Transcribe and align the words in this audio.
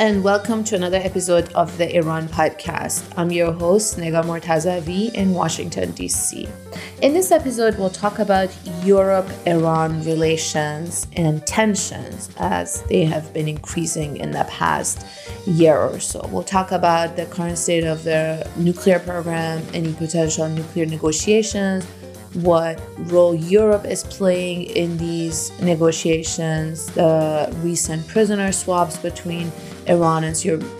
and 0.00 0.24
welcome 0.24 0.64
to 0.64 0.74
another 0.74 0.96
episode 0.96 1.52
of 1.52 1.76
the 1.76 1.94
Iran 1.94 2.26
podcast. 2.26 3.04
I'm 3.18 3.30
your 3.30 3.52
host, 3.52 3.98
Negar 3.98 4.24
Mortazavi 4.24 5.12
in 5.12 5.34
Washington, 5.34 5.90
D.C. 5.90 6.48
In 7.02 7.12
this 7.12 7.30
episode, 7.30 7.78
we'll 7.78 7.90
talk 7.90 8.18
about 8.18 8.48
Europe 8.82 9.28
Iran 9.44 10.02
relations 10.04 11.06
and 11.16 11.46
tensions 11.46 12.30
as 12.38 12.82
they 12.84 13.04
have 13.04 13.34
been 13.34 13.46
increasing 13.46 14.16
in 14.16 14.30
the 14.30 14.44
past 14.44 15.06
year 15.46 15.78
or 15.78 16.00
so. 16.00 16.26
We'll 16.32 16.44
talk 16.44 16.72
about 16.72 17.16
the 17.16 17.26
current 17.26 17.58
state 17.58 17.84
of 17.84 18.02
the 18.02 18.50
nuclear 18.56 19.00
program, 19.00 19.62
any 19.74 19.92
potential 19.92 20.48
nuclear 20.48 20.86
negotiations 20.86 21.86
what 22.34 22.80
role 23.10 23.34
Europe 23.34 23.84
is 23.84 24.04
playing 24.04 24.62
in 24.62 24.96
these 24.98 25.50
negotiations, 25.60 26.86
the 26.86 27.52
recent 27.62 28.06
prisoner 28.06 28.52
swaps 28.52 28.96
between 28.96 29.50
Iran 29.86 30.24
and 30.24 30.36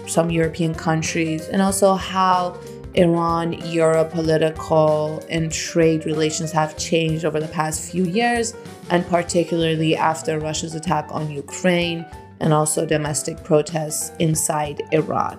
some 0.09 0.31
European 0.31 0.75
countries, 0.75 1.49
and 1.49 1.63
also 1.63 1.95
how 1.95 2.59
Iran 2.95 3.53
Europe 3.71 4.11
political 4.11 5.25
and 5.31 5.53
trade 5.53 6.05
relations 6.07 6.51
have 6.53 6.77
changed 6.77 7.25
over 7.25 7.39
the 7.39 7.49
past 7.49 7.91
few 7.91 8.05
years, 8.05 8.55
and 8.91 9.07
particularly 9.07 9.97
after 9.97 10.39
Russia's 10.41 10.75
attack 10.75 11.07
on 11.11 11.31
Ukraine 11.31 12.05
and 12.41 12.53
also 12.53 12.85
domestic 12.85 13.43
protests 13.45 14.11
inside 14.19 14.83
Iran. 14.93 15.39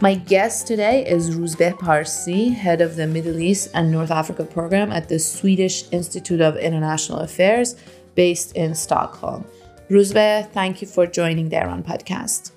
My 0.00 0.14
guest 0.14 0.68
today 0.68 1.04
is 1.04 1.34
Rouzbeh 1.34 1.78
Parsi, 1.80 2.50
head 2.50 2.80
of 2.80 2.94
the 2.94 3.08
Middle 3.08 3.40
East 3.40 3.70
and 3.74 3.90
North 3.90 4.12
Africa 4.12 4.44
program 4.44 4.92
at 4.92 5.08
the 5.08 5.18
Swedish 5.18 5.90
Institute 5.90 6.40
of 6.40 6.56
International 6.56 7.18
Affairs, 7.20 7.74
based 8.14 8.54
in 8.54 8.74
Stockholm. 8.74 9.44
Rouzbeh, 9.90 10.48
thank 10.52 10.80
you 10.80 10.86
for 10.86 11.06
joining 11.06 11.48
the 11.48 11.60
Iran 11.60 11.82
podcast. 11.82 12.52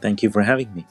Thank 0.00 0.22
you 0.22 0.30
for 0.30 0.42
having 0.42 0.72
me. 0.74 0.86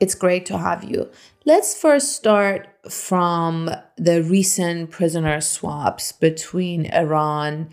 It's 0.00 0.14
great 0.14 0.46
to 0.46 0.58
have 0.58 0.84
you. 0.84 1.10
Let's 1.44 1.78
first 1.78 2.12
start 2.12 2.68
from 2.90 3.70
the 3.96 4.22
recent 4.22 4.90
prisoner 4.90 5.40
swaps 5.40 6.12
between 6.12 6.86
Iran 6.86 7.70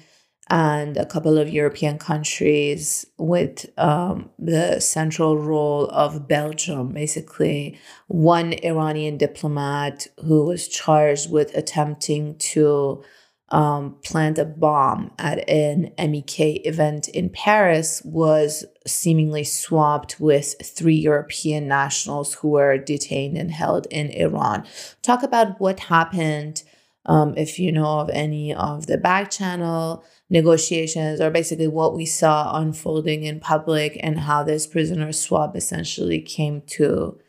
and 0.49 0.97
a 0.97 1.05
couple 1.05 1.37
of 1.37 1.49
European 1.49 1.97
countries 1.97 3.05
with 3.17 3.65
um, 3.77 4.29
the 4.37 4.81
central 4.81 5.37
role 5.37 5.87
of 5.87 6.27
Belgium. 6.27 6.89
Basically, 6.89 7.79
one 8.07 8.53
Iranian 8.61 9.17
diplomat 9.17 10.07
who 10.25 10.45
was 10.45 10.67
charged 10.67 11.31
with 11.31 11.55
attempting 11.55 12.37
to 12.39 13.01
um, 13.47 13.97
plant 14.03 14.37
a 14.37 14.45
bomb 14.45 15.11
at 15.17 15.47
an 15.49 15.93
MEK 15.97 16.65
event 16.65 17.07
in 17.07 17.29
Paris 17.29 18.01
was 18.03 18.65
seemingly 18.87 19.43
swapped 19.43 20.19
with 20.19 20.55
three 20.63 20.95
European 20.95 21.67
nationals 21.67 22.35
who 22.35 22.49
were 22.49 22.77
detained 22.77 23.37
and 23.37 23.51
held 23.51 23.87
in 23.91 24.09
Iran. 24.09 24.65
Talk 25.01 25.23
about 25.23 25.59
what 25.59 25.81
happened. 25.81 26.63
Um, 27.05 27.33
if 27.35 27.57
you 27.57 27.71
know 27.71 27.99
of 27.99 28.09
any 28.11 28.53
of 28.53 28.87
the 28.87 28.97
back 28.97 29.31
channel 29.31 30.03
negotiations 30.29 31.19
or 31.19 31.29
basically 31.29 31.67
what 31.67 31.95
we 31.95 32.05
saw 32.05 32.57
unfolding 32.57 33.23
in 33.23 33.39
public 33.39 33.99
and 34.01 34.19
how 34.19 34.43
this 34.43 34.67
prisoner 34.67 35.11
swap 35.11 35.55
essentially 35.55 36.21
came 36.21 36.61
to 36.61 37.19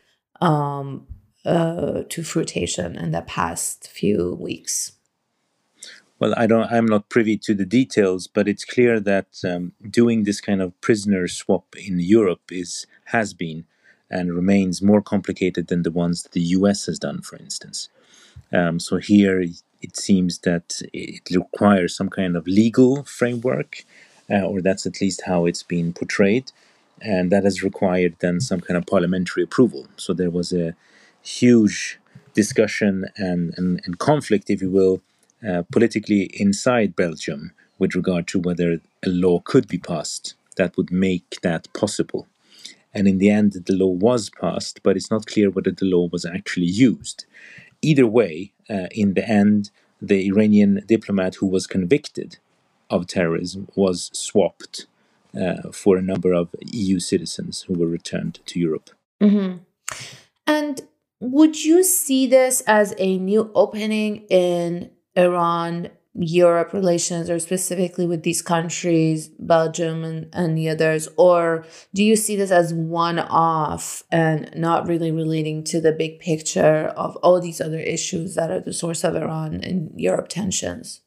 um, 0.41 1.07
uh, 1.45 2.03
to 2.09 2.23
fruition 2.23 2.95
in 2.95 3.11
the 3.11 3.21
past 3.21 3.87
few 3.87 4.37
weeks. 4.39 4.93
Well, 6.23 6.33
I 6.37 6.47
don't. 6.47 6.71
I'm 6.71 6.85
not 6.85 7.09
privy 7.09 7.35
to 7.39 7.53
the 7.53 7.65
details, 7.65 8.27
but 8.27 8.47
it's 8.47 8.63
clear 8.63 9.01
that 9.01 9.27
um, 9.43 9.73
doing 9.91 10.23
this 10.23 10.39
kind 10.39 10.61
of 10.61 10.79
prisoner 10.79 11.27
swap 11.27 11.75
in 11.75 11.99
Europe 11.99 12.49
is 12.49 12.87
has 13.15 13.33
been 13.33 13.65
and 14.09 14.33
remains 14.33 14.81
more 14.81 15.01
complicated 15.01 15.67
than 15.67 15.83
the 15.83 15.91
ones 15.91 16.23
that 16.23 16.31
the 16.31 16.47
U.S. 16.57 16.85
has 16.85 16.97
done, 16.97 17.21
for 17.21 17.35
instance. 17.35 17.89
Um, 18.53 18.79
so 18.79 18.95
here 18.99 19.41
it 19.81 19.97
seems 19.97 20.39
that 20.47 20.81
it 20.93 21.29
requires 21.29 21.93
some 21.93 22.09
kind 22.09 22.37
of 22.37 22.47
legal 22.47 23.03
framework, 23.03 23.83
uh, 24.31 24.43
or 24.43 24.61
that's 24.61 24.85
at 24.85 25.01
least 25.01 25.23
how 25.25 25.45
it's 25.45 25.63
been 25.63 25.91
portrayed, 25.91 26.53
and 27.01 27.33
that 27.33 27.43
has 27.43 27.63
required 27.63 28.15
then 28.21 28.39
some 28.39 28.61
kind 28.61 28.77
of 28.77 28.85
parliamentary 28.85 29.43
approval. 29.43 29.87
So 29.97 30.13
there 30.13 30.31
was 30.31 30.53
a 30.53 30.73
huge 31.21 31.99
discussion 32.33 33.07
and, 33.17 33.53
and, 33.57 33.81
and 33.83 33.99
conflict, 33.99 34.49
if 34.49 34.61
you 34.61 34.69
will, 34.69 35.01
politically 35.71 36.29
inside 36.33 36.95
Belgium 36.95 37.51
with 37.79 37.95
regard 37.95 38.27
to 38.27 38.39
whether 38.39 38.79
a 39.05 39.09
law 39.09 39.39
could 39.39 39.67
be 39.67 39.77
passed 39.77 40.35
that 40.55 40.77
would 40.77 40.91
make 40.91 41.41
that 41.41 41.71
possible. 41.73 42.27
And 42.93 43.07
in 43.07 43.17
the 43.17 43.29
end, 43.29 43.53
the 43.53 43.73
law 43.73 43.89
was 43.89 44.29
passed, 44.29 44.81
but 44.83 44.95
it's 44.95 45.09
not 45.09 45.25
clear 45.25 45.49
whether 45.49 45.71
the 45.71 45.85
law 45.85 46.07
was 46.11 46.25
actually 46.25 46.67
used 46.67 47.25
either 47.83 48.07
way, 48.07 48.53
uh, 48.69 48.87
in 48.91 49.13
the 49.13 49.29
end, 49.29 49.69
the 50.01 50.25
Iranian 50.27 50.81
diplomat 50.87 51.35
who 51.35 51.45
was 51.45 51.67
convicted 51.67 52.37
of 52.89 53.05
terrorism 53.05 53.67
was 53.75 54.09
swapped 54.13 54.87
uh, 55.39 55.71
for 55.71 55.97
a 55.97 56.01
number 56.01 56.33
of 56.33 56.49
EU 56.71 56.99
citizens 56.99 57.63
who 57.63 57.73
were 57.73 57.87
returned 57.87 58.39
to 58.45 58.59
Europe. 58.59 58.89
Mm-hmm. 59.21 59.57
And 60.47 60.81
would 61.19 61.63
you 61.63 61.83
see 61.83 62.27
this 62.27 62.61
as 62.61 62.93
a 62.97 63.17
new 63.17 63.51
opening 63.53 64.25
in 64.29 64.89
Iran 65.15 65.89
Europe 66.15 66.73
relations 66.73 67.29
or 67.29 67.39
specifically 67.39 68.05
with 68.05 68.23
these 68.23 68.41
countries, 68.41 69.29
Belgium 69.39 70.03
and, 70.03 70.29
and 70.31 70.57
the 70.57 70.69
others? 70.69 71.07
Or 71.17 71.65
do 71.93 72.03
you 72.03 72.15
see 72.15 72.35
this 72.35 72.51
as 72.51 72.73
one 72.73 73.19
off 73.19 74.03
and 74.11 74.51
not 74.55 74.87
really 74.87 75.11
relating 75.11 75.63
to 75.65 75.81
the 75.81 75.91
big 75.91 76.19
picture 76.19 76.93
of 76.95 77.15
all 77.17 77.41
these 77.41 77.59
other 77.59 77.79
issues 77.79 78.35
that 78.35 78.51
are 78.51 78.59
the 78.59 78.73
source 78.73 79.03
of 79.03 79.15
Iran 79.15 79.55
and 79.63 79.91
Europe 79.99 80.29
tensions? 80.29 81.01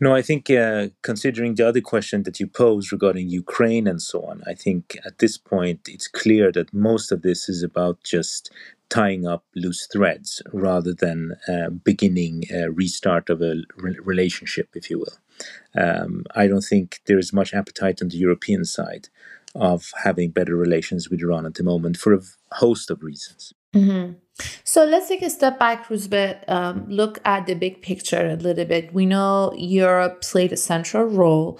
No, 0.00 0.12
I 0.12 0.22
think 0.22 0.50
uh, 0.50 0.88
considering 1.02 1.54
the 1.54 1.68
other 1.68 1.80
question 1.80 2.24
that 2.24 2.40
you 2.40 2.48
posed 2.48 2.90
regarding 2.90 3.28
Ukraine 3.28 3.86
and 3.86 4.02
so 4.02 4.22
on, 4.22 4.42
I 4.46 4.54
think 4.54 4.98
at 5.06 5.18
this 5.18 5.38
point 5.38 5.80
it's 5.86 6.08
clear 6.08 6.50
that 6.52 6.74
most 6.74 7.12
of 7.12 7.22
this 7.22 7.48
is 7.48 7.62
about 7.62 8.02
just 8.02 8.50
tying 8.92 9.26
up 9.26 9.44
loose 9.56 9.86
threads 9.90 10.42
rather 10.52 10.92
than 10.92 11.32
uh, 11.48 11.70
beginning 11.70 12.44
a 12.52 12.70
restart 12.70 13.30
of 13.30 13.40
a 13.40 13.54
re- 13.76 13.98
relationship, 14.02 14.68
if 14.74 14.90
you 14.90 14.98
will. 14.98 15.16
Um, 15.82 16.24
I 16.34 16.46
don't 16.46 16.64
think 16.64 17.00
there 17.06 17.18
is 17.18 17.32
much 17.32 17.54
appetite 17.54 18.02
on 18.02 18.08
the 18.08 18.18
European 18.18 18.64
side 18.66 19.08
of 19.54 19.90
having 20.04 20.30
better 20.30 20.56
relations 20.56 21.08
with 21.08 21.22
Iran 21.22 21.46
at 21.46 21.54
the 21.54 21.62
moment 21.62 21.96
for 21.96 22.12
a 22.12 22.20
host 22.52 22.90
of 22.90 23.02
reasons. 23.02 23.54
Mm-hmm. 23.74 24.12
So 24.64 24.84
let's 24.84 25.08
take 25.08 25.22
a 25.22 25.30
step 25.30 25.58
back, 25.58 25.88
Rouzbeh. 25.88 26.48
Um, 26.48 26.86
look 26.88 27.18
at 27.24 27.46
the 27.46 27.54
big 27.54 27.80
picture 27.80 28.26
a 28.26 28.36
little 28.36 28.64
bit. 28.66 28.92
We 28.92 29.06
know 29.06 29.52
Europe 29.56 30.20
played 30.22 30.52
a 30.52 30.56
central 30.56 31.04
role 31.04 31.58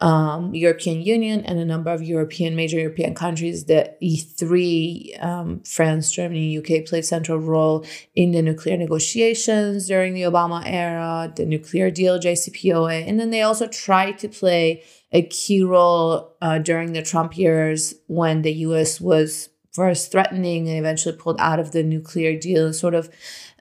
um, 0.00 0.54
European 0.54 1.02
Union 1.02 1.44
and 1.44 1.58
a 1.58 1.64
number 1.64 1.90
of 1.90 2.02
European 2.02 2.54
major 2.54 2.78
European 2.78 3.14
countries, 3.14 3.64
the 3.64 3.92
E3, 4.02 5.22
um, 5.22 5.60
France, 5.60 6.12
Germany, 6.12 6.58
UK 6.58 6.86
played 6.86 7.04
central 7.04 7.38
role 7.38 7.84
in 8.14 8.32
the 8.32 8.42
nuclear 8.42 8.76
negotiations 8.76 9.88
during 9.88 10.14
the 10.14 10.22
Obama 10.22 10.62
era, 10.64 11.32
the 11.34 11.44
nuclear 11.44 11.90
deal, 11.90 12.18
JCPOA, 12.18 13.08
and 13.08 13.18
then 13.18 13.30
they 13.30 13.42
also 13.42 13.66
tried 13.66 14.18
to 14.18 14.28
play 14.28 14.82
a 15.10 15.22
key 15.22 15.62
role 15.62 16.36
uh, 16.42 16.58
during 16.58 16.92
the 16.92 17.02
Trump 17.02 17.36
years 17.36 17.94
when 18.06 18.42
the 18.42 18.52
U.S. 18.52 19.00
was 19.00 19.48
first 19.72 20.10
threatening 20.10 20.68
and 20.68 20.78
eventually 20.78 21.16
pulled 21.16 21.40
out 21.40 21.60
of 21.60 21.72
the 21.72 21.82
nuclear 21.82 22.38
deal, 22.38 22.72
sort 22.72 22.94
of 22.94 23.08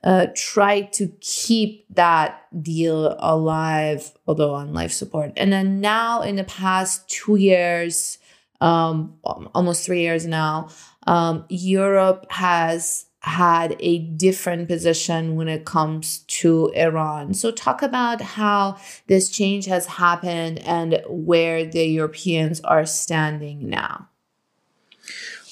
uh, 0.08 0.28
try 0.34 0.80
to 0.80 1.10
keep 1.20 1.86
that 1.94 2.48
deal 2.64 3.18
alive, 3.20 4.14
although 4.26 4.54
on 4.54 4.72
life 4.72 4.94
support. 4.94 5.34
And 5.36 5.52
then 5.52 5.82
now, 5.82 6.22
in 6.22 6.38
the 6.38 6.46
past 6.46 7.10
two 7.10 7.36
years, 7.36 8.18
um, 8.62 9.16
almost 9.54 9.86
three 9.86 10.00
years 10.00 10.26
now, 10.26 10.70
um, 11.08 11.44
Europe 11.50 12.26
has 12.32 13.08
had 13.20 13.76
a 13.82 13.98
different 13.98 14.70
position 14.70 15.36
when 15.36 15.50
it 15.50 15.66
comes 15.66 16.20
to 16.40 16.72
Iran. 16.74 17.34
So, 17.34 17.52
talk 17.52 17.82
about 17.82 18.22
how 18.22 18.78
this 19.08 19.30
change 19.30 19.66
has 19.66 19.88
happened 19.88 20.60
and 20.60 21.04
where 21.10 21.66
the 21.66 21.84
Europeans 21.84 22.62
are 22.62 22.86
standing 22.86 23.70
now. 23.70 24.08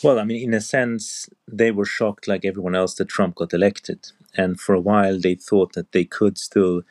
Well, 0.01 0.17
I 0.17 0.23
mean, 0.23 0.41
in 0.41 0.53
a 0.53 0.61
sense, 0.61 1.29
they 1.45 1.71
were 1.71 1.83
shocked, 1.83 2.25
like 2.25 2.45
everyone 2.45 2.73
else, 2.75 2.93
that 2.95 3.09
Trump 3.09 3.35
got 3.35 3.53
elected. 3.53 4.11
And 4.37 4.59
for 4.59 4.75
a 4.75 4.81
while, 4.81 5.19
they 5.19 5.35
thought 5.35 5.73
that 5.73 5.91
they 5.91 6.05
could 6.05 6.37
still 6.37 6.81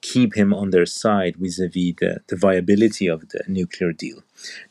keep 0.00 0.34
him 0.34 0.52
on 0.52 0.70
their 0.70 0.86
side 0.86 1.36
vis 1.36 1.58
a 1.58 1.68
vis 1.68 1.94
the 2.28 2.36
viability 2.36 3.06
of 3.06 3.28
the 3.30 3.42
nuclear 3.48 3.92
deal. 3.92 4.22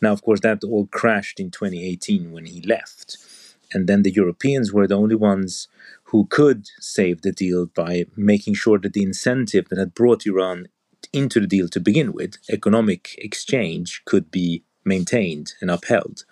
Now, 0.02 0.12
of 0.12 0.22
course, 0.22 0.42
that 0.42 0.64
all 0.64 0.86
crashed 0.88 1.40
in 1.40 1.50
2018 1.50 2.32
when 2.32 2.46
he 2.46 2.62
left. 2.62 3.18
And 3.74 3.88
then 3.88 4.04
the 4.04 4.12
Europeans 4.12 4.72
were 4.72 4.88
the 4.88 4.98
only 4.98 5.16
ones 5.16 5.68
who 6.06 6.28
could 6.28 6.70
save 6.80 7.24
the 7.24 7.32
deal 7.32 7.66
by 7.66 8.06
making 8.16 8.54
sure 8.54 8.78
that 8.78 8.94
the 8.94 9.02
incentive 9.02 9.70
that 9.70 9.80
had 9.80 9.96
brought 9.96 10.28
Iran 10.28 10.68
into 11.12 11.40
the 11.40 11.48
deal 11.48 11.68
to 11.70 11.80
begin 11.80 12.14
with, 12.14 12.38
economic 12.50 13.16
exchange, 13.18 14.04
could 14.06 14.30
be 14.30 14.64
maintained 14.86 15.54
and 15.62 15.72
upheld. 15.72 16.26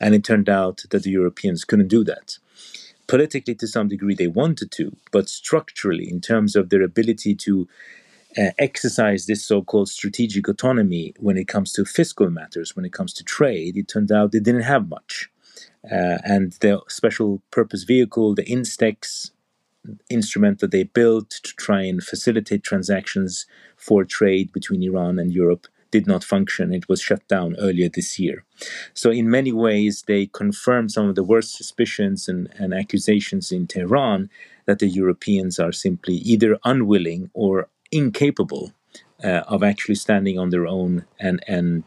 And 0.00 0.14
it 0.14 0.22
turned 0.22 0.48
out 0.48 0.84
that 0.90 1.02
the 1.02 1.10
Europeans 1.10 1.64
couldn't 1.64 1.88
do 1.88 2.04
that. 2.04 2.38
Politically, 3.06 3.54
to 3.56 3.66
some 3.66 3.88
degree, 3.88 4.14
they 4.14 4.26
wanted 4.26 4.70
to, 4.72 4.96
but 5.12 5.28
structurally, 5.28 6.08
in 6.08 6.20
terms 6.20 6.56
of 6.56 6.70
their 6.70 6.82
ability 6.82 7.34
to 7.34 7.68
uh, 8.36 8.50
exercise 8.58 9.26
this 9.26 9.44
so-called 9.44 9.88
strategic 9.88 10.48
autonomy 10.48 11.14
when 11.18 11.36
it 11.36 11.46
comes 11.46 11.72
to 11.72 11.84
fiscal 11.84 12.30
matters, 12.30 12.74
when 12.74 12.84
it 12.84 12.92
comes 12.92 13.12
to 13.14 13.24
trade, 13.24 13.76
it 13.76 13.88
turned 13.88 14.10
out 14.10 14.32
they 14.32 14.40
didn't 14.40 14.62
have 14.62 14.88
much. 14.88 15.30
Uh, 15.84 16.18
and 16.24 16.52
the 16.60 16.80
special 16.88 17.42
purpose 17.50 17.84
vehicle, 17.84 18.34
the 18.34 18.44
Instex 18.44 19.30
instrument 20.08 20.60
that 20.60 20.70
they 20.70 20.82
built 20.82 21.30
to 21.30 21.54
try 21.56 21.82
and 21.82 22.02
facilitate 22.02 22.62
transactions 22.62 23.46
for 23.76 24.04
trade 24.04 24.50
between 24.52 24.82
Iran 24.82 25.18
and 25.18 25.32
Europe, 25.32 25.66
did 25.96 26.06
not 26.06 26.24
function. 26.34 26.74
It 26.74 26.88
was 26.88 27.00
shut 27.00 27.22
down 27.28 27.54
earlier 27.66 27.88
this 27.88 28.10
year. 28.18 28.44
So, 28.94 29.08
in 29.20 29.36
many 29.38 29.52
ways, 29.66 29.94
they 30.10 30.26
confirmed 30.42 30.90
some 30.90 31.08
of 31.08 31.14
the 31.14 31.28
worst 31.32 31.50
suspicions 31.60 32.28
and, 32.30 32.42
and 32.58 32.74
accusations 32.82 33.52
in 33.56 33.62
Tehran 33.66 34.20
that 34.66 34.80
the 34.80 34.88
Europeans 35.02 35.54
are 35.64 35.72
simply 35.86 36.16
either 36.32 36.58
unwilling 36.64 37.30
or 37.32 37.68
incapable 37.92 38.72
uh, 39.28 39.42
of 39.54 39.62
actually 39.62 39.98
standing 40.06 40.36
on 40.42 40.50
their 40.50 40.66
own 40.78 40.92
and 41.26 41.38
and 41.46 41.84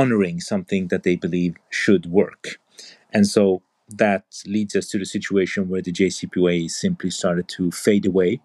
honoring 0.00 0.38
something 0.52 0.88
that 0.88 1.04
they 1.06 1.16
believe 1.16 1.54
should 1.70 2.04
work. 2.20 2.44
And 3.16 3.26
so 3.34 3.62
that 4.02 4.24
leads 4.56 4.74
us 4.76 4.86
to 4.90 4.98
the 4.98 5.10
situation 5.16 5.70
where 5.70 5.84
the 5.86 5.96
JCPOA 6.00 6.70
simply 6.70 7.10
started 7.10 7.48
to 7.56 7.70
fade 7.70 8.06
away. 8.12 8.40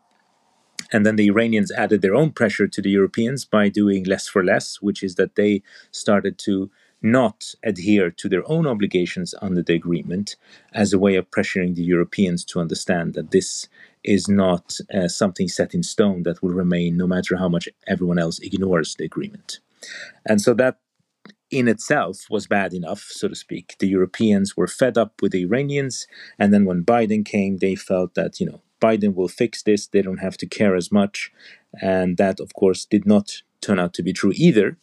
And 0.92 1.06
then 1.06 1.16
the 1.16 1.28
Iranians 1.28 1.72
added 1.72 2.02
their 2.02 2.16
own 2.16 2.32
pressure 2.32 2.68
to 2.68 2.82
the 2.82 2.90
Europeans 2.90 3.46
by 3.46 3.70
doing 3.70 4.04
less 4.04 4.28
for 4.28 4.44
less, 4.44 4.82
which 4.82 5.04
is 5.04 5.16
that 5.16 5.36
they 5.36 5.62
started 5.92 6.38
to 6.40 6.70
not 7.02 7.56
adhere 7.64 8.12
to 8.12 8.30
their 8.30 8.50
own 8.50 8.68
obligations 8.68 9.34
under 9.42 9.64
the 9.64 9.74
agreement 9.74 10.36
as 10.74 10.94
a 10.94 11.00
way 11.00 11.16
of 11.16 11.32
pressuring 11.32 11.76
the 11.76 11.84
Europeans 11.84 12.46
to 12.46 12.60
understand 12.60 13.14
that 13.16 13.32
this 13.32 13.68
is 14.04 14.28
not 14.28 14.78
uh, 14.94 15.08
something 15.08 15.48
set 15.48 15.74
in 15.74 15.84
stone 15.84 16.24
that 16.24 16.42
will 16.44 16.54
remain 16.54 16.98
no 16.98 17.08
matter 17.08 17.38
how 17.38 17.50
much 17.50 17.68
everyone 17.88 18.20
else 18.20 18.40
ignores 18.40 18.96
the 18.96 19.06
agreement. 19.06 19.60
And 20.26 20.42
so 20.42 20.54
that 20.56 20.78
in 21.50 21.68
itself 21.68 22.28
was 22.30 22.48
bad 22.48 22.74
enough, 22.74 23.08
so 23.10 23.28
to 23.28 23.36
speak. 23.36 23.76
The 23.80 23.88
Europeans 23.88 24.56
were 24.56 24.68
fed 24.68 24.98
up 24.98 25.22
with 25.22 25.34
the 25.34 25.42
Iranians, 25.44 26.08
and 26.40 26.54
then 26.54 26.66
when 26.66 26.86
Biden 26.86 27.26
came, 27.26 27.58
they 27.58 27.76
felt 27.76 28.14
that, 28.16 28.40
you 28.40 28.46
know, 28.46 28.62
Biden 28.82 29.16
will 29.16 29.28
fix 29.28 29.64
this, 29.64 29.88
they 29.88 30.02
don't 30.02 30.18
have 30.18 30.38
to 30.38 30.46
care 30.46 30.76
as 30.76 30.92
much. 30.92 31.32
And 31.82 32.18
that, 32.18 32.40
of 32.40 32.54
course, 32.54 32.86
did 32.86 33.06
not 33.06 33.42
turn 33.62 33.80
out 33.80 33.94
to 33.94 34.04
be 34.04 34.12
true 34.12 34.34
either. 34.36 34.78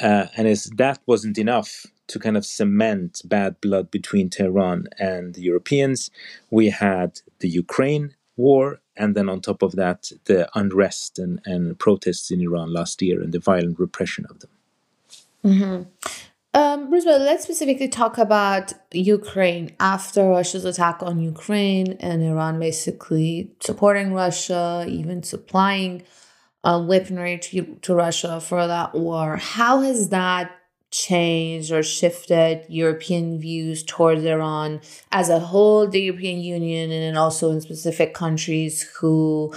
Uh, 0.00 0.26
and 0.36 0.48
as 0.48 0.64
that 0.76 1.00
wasn't 1.06 1.36
enough 1.36 1.86
to 2.06 2.18
kind 2.18 2.36
of 2.36 2.46
cement 2.46 3.20
bad 3.24 3.60
blood 3.60 3.90
between 3.90 4.30
Tehran 4.30 4.88
and 4.98 5.34
the 5.34 5.42
Europeans, 5.42 6.10
we 6.50 6.70
had 6.70 7.20
the 7.40 7.48
Ukraine 7.48 8.14
war, 8.36 8.80
and 8.96 9.14
then 9.14 9.28
on 9.28 9.40
top 9.40 9.62
of 9.62 9.72
that, 9.76 10.10
the 10.24 10.48
unrest 10.54 11.18
and, 11.18 11.40
and 11.44 11.78
protests 11.78 12.30
in 12.30 12.40
Iran 12.40 12.72
last 12.72 13.02
year 13.02 13.20
and 13.20 13.32
the 13.32 13.38
violent 13.38 13.78
repression 13.78 14.26
of 14.30 14.40
them. 14.40 14.50
Mm-hmm. 15.44 15.82
Um, 16.52 16.90
Rouzbeh, 16.90 17.20
let's 17.20 17.44
specifically 17.44 17.86
talk 17.86 18.18
about 18.18 18.72
Ukraine 18.92 19.76
after 19.78 20.28
Russia's 20.28 20.64
attack 20.64 21.00
on 21.00 21.20
Ukraine 21.20 21.92
and 22.00 22.24
Iran 22.24 22.58
basically 22.58 23.52
supporting 23.60 24.12
Russia, 24.12 24.84
even 24.88 25.22
supplying 25.22 26.02
uh, 26.64 26.84
weaponry 26.84 27.38
to, 27.38 27.76
to 27.82 27.94
Russia 27.94 28.40
for 28.40 28.66
that 28.66 28.94
war. 28.96 29.36
How 29.36 29.80
has 29.82 30.08
that 30.08 30.50
changed 30.90 31.70
or 31.70 31.84
shifted 31.84 32.66
European 32.68 33.38
views 33.38 33.84
towards 33.84 34.24
Iran 34.24 34.80
as 35.12 35.28
a 35.28 35.38
whole, 35.38 35.86
the 35.86 36.00
European 36.00 36.40
Union, 36.40 36.90
and 36.90 37.02
then 37.04 37.16
also 37.16 37.52
in 37.52 37.60
specific 37.60 38.12
countries 38.12 38.82
who 38.98 39.54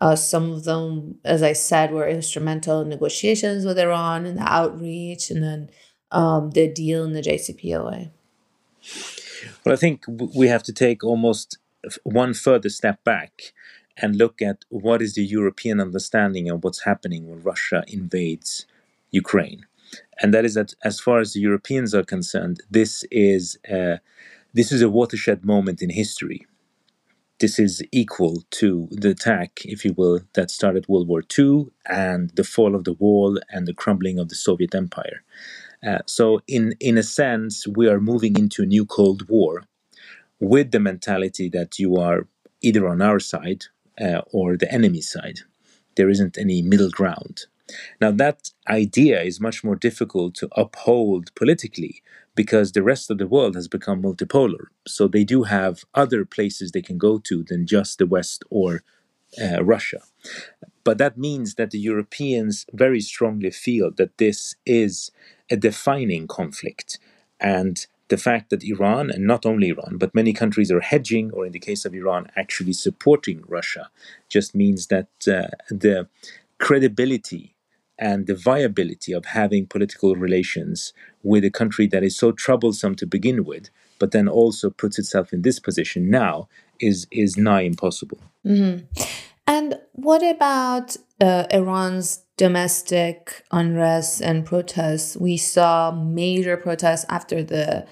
uh, 0.00 0.16
some 0.16 0.50
of 0.50 0.64
them, 0.64 1.20
as 1.24 1.44
I 1.44 1.52
said, 1.52 1.92
were 1.92 2.08
instrumental 2.08 2.80
in 2.80 2.88
negotiations 2.88 3.64
with 3.64 3.78
Iran 3.78 4.26
and 4.26 4.38
the 4.38 4.52
outreach 4.52 5.30
and 5.30 5.40
then 5.40 5.70
um, 6.12 6.50
the 6.50 6.68
deal 6.68 7.04
in 7.04 7.12
the 7.12 7.22
JCPOA? 7.22 8.10
Well, 9.64 9.72
I 9.72 9.76
think 9.76 10.04
we 10.08 10.48
have 10.48 10.62
to 10.64 10.72
take 10.72 11.02
almost 11.04 11.58
one 12.04 12.34
further 12.34 12.68
step 12.68 13.02
back 13.04 13.52
and 13.96 14.16
look 14.16 14.40
at 14.40 14.64
what 14.68 15.02
is 15.02 15.14
the 15.14 15.24
European 15.24 15.80
understanding 15.80 16.48
of 16.48 16.64
what's 16.64 16.84
happening 16.84 17.28
when 17.28 17.42
Russia 17.42 17.84
invades 17.88 18.66
Ukraine 19.10 19.66
and 20.20 20.32
that 20.32 20.44
is 20.44 20.54
that 20.54 20.74
as 20.84 21.00
far 21.00 21.18
as 21.20 21.32
the 21.32 21.40
Europeans 21.40 21.94
are 21.94 22.04
concerned, 22.04 22.62
this 22.70 23.04
is 23.10 23.58
a, 23.68 24.00
this 24.54 24.72
is 24.72 24.82
a 24.82 24.90
watershed 24.90 25.44
moment 25.44 25.82
in 25.82 25.90
history. 25.90 26.46
This 27.40 27.58
is 27.58 27.82
equal 27.90 28.44
to 28.52 28.88
the 28.92 29.10
attack, 29.10 29.62
if 29.64 29.84
you 29.84 29.94
will, 29.94 30.20
that 30.34 30.50
started 30.50 30.86
World 30.88 31.08
War 31.08 31.24
II 31.36 31.66
and 31.86 32.30
the 32.36 32.44
fall 32.44 32.76
of 32.76 32.84
the 32.84 32.92
wall 32.92 33.40
and 33.50 33.66
the 33.66 33.74
crumbling 33.74 34.18
of 34.18 34.28
the 34.28 34.36
Soviet 34.36 34.74
Empire. 34.74 35.24
Uh, 35.86 35.98
so, 36.06 36.40
in 36.46 36.74
in 36.80 36.96
a 36.98 37.02
sense, 37.02 37.66
we 37.66 37.88
are 37.88 38.00
moving 38.00 38.38
into 38.38 38.62
a 38.62 38.66
new 38.66 38.84
Cold 38.86 39.28
War 39.28 39.64
with 40.40 40.70
the 40.72 40.80
mentality 40.80 41.48
that 41.50 41.78
you 41.78 41.96
are 41.96 42.26
either 42.62 42.88
on 42.88 43.02
our 43.02 43.20
side 43.20 43.64
uh, 44.00 44.22
or 44.32 44.56
the 44.56 44.72
enemy 44.72 45.00
side. 45.00 45.40
There 45.96 46.10
isn't 46.10 46.38
any 46.38 46.62
middle 46.62 46.90
ground. 46.90 47.46
Now, 48.00 48.10
that 48.12 48.50
idea 48.68 49.22
is 49.22 49.40
much 49.40 49.64
more 49.64 49.76
difficult 49.76 50.34
to 50.36 50.48
uphold 50.56 51.34
politically 51.34 52.02
because 52.34 52.72
the 52.72 52.82
rest 52.82 53.10
of 53.10 53.18
the 53.18 53.26
world 53.26 53.54
has 53.54 53.68
become 53.68 54.02
multipolar. 54.02 54.66
So 54.86 55.08
they 55.08 55.24
do 55.24 55.44
have 55.44 55.84
other 55.94 56.24
places 56.24 56.72
they 56.72 56.82
can 56.82 56.98
go 56.98 57.18
to 57.18 57.44
than 57.44 57.66
just 57.66 57.98
the 57.98 58.06
West 58.06 58.44
or 58.50 58.82
uh, 59.42 59.64
Russia. 59.64 60.02
But 60.84 60.98
that 60.98 61.18
means 61.18 61.54
that 61.54 61.70
the 61.70 61.78
Europeans 61.78 62.66
very 62.72 63.00
strongly 63.00 63.50
feel 63.50 63.90
that 63.96 64.18
this 64.18 64.56
is 64.66 65.10
a 65.52 65.56
defining 65.56 66.26
conflict. 66.26 66.98
And 67.38 67.74
the 68.08 68.16
fact 68.16 68.50
that 68.50 68.64
Iran, 68.64 69.10
and 69.10 69.24
not 69.26 69.46
only 69.46 69.68
Iran, 69.68 69.96
but 69.98 70.14
many 70.14 70.32
countries 70.32 70.70
are 70.72 70.80
hedging, 70.92 71.30
or 71.32 71.46
in 71.46 71.52
the 71.52 71.66
case 71.68 71.84
of 71.84 71.94
Iran, 71.94 72.22
actually 72.42 72.72
supporting 72.72 73.38
Russia, 73.46 73.84
just 74.28 74.54
means 74.54 74.88
that 74.88 75.10
uh, 75.28 75.48
the 75.84 76.08
credibility 76.58 77.54
and 77.98 78.26
the 78.26 78.34
viability 78.34 79.12
of 79.12 79.24
having 79.26 79.66
political 79.66 80.16
relations 80.16 80.92
with 81.22 81.44
a 81.44 81.50
country 81.50 81.86
that 81.86 82.02
is 82.02 82.16
so 82.16 82.32
troublesome 82.32 82.94
to 82.96 83.06
begin 83.06 83.44
with, 83.44 83.70
but 83.98 84.10
then 84.12 84.28
also 84.28 84.70
puts 84.70 84.98
itself 84.98 85.32
in 85.32 85.42
this 85.42 85.58
position 85.60 86.10
now 86.10 86.48
is 86.80 87.06
is 87.10 87.36
nigh 87.36 87.62
impossible. 87.62 88.18
Mm-hmm. 88.44 89.02
And 89.46 89.78
what 89.92 90.22
about 90.22 90.96
uh, 91.20 91.46
Iran's 91.50 92.24
domestic 92.36 93.44
unrest 93.50 94.20
and 94.20 94.44
protests? 94.44 95.16
We 95.16 95.36
saw 95.36 95.90
major 95.90 96.56
protests 96.56 97.06
after 97.08 97.42
the 97.42 97.86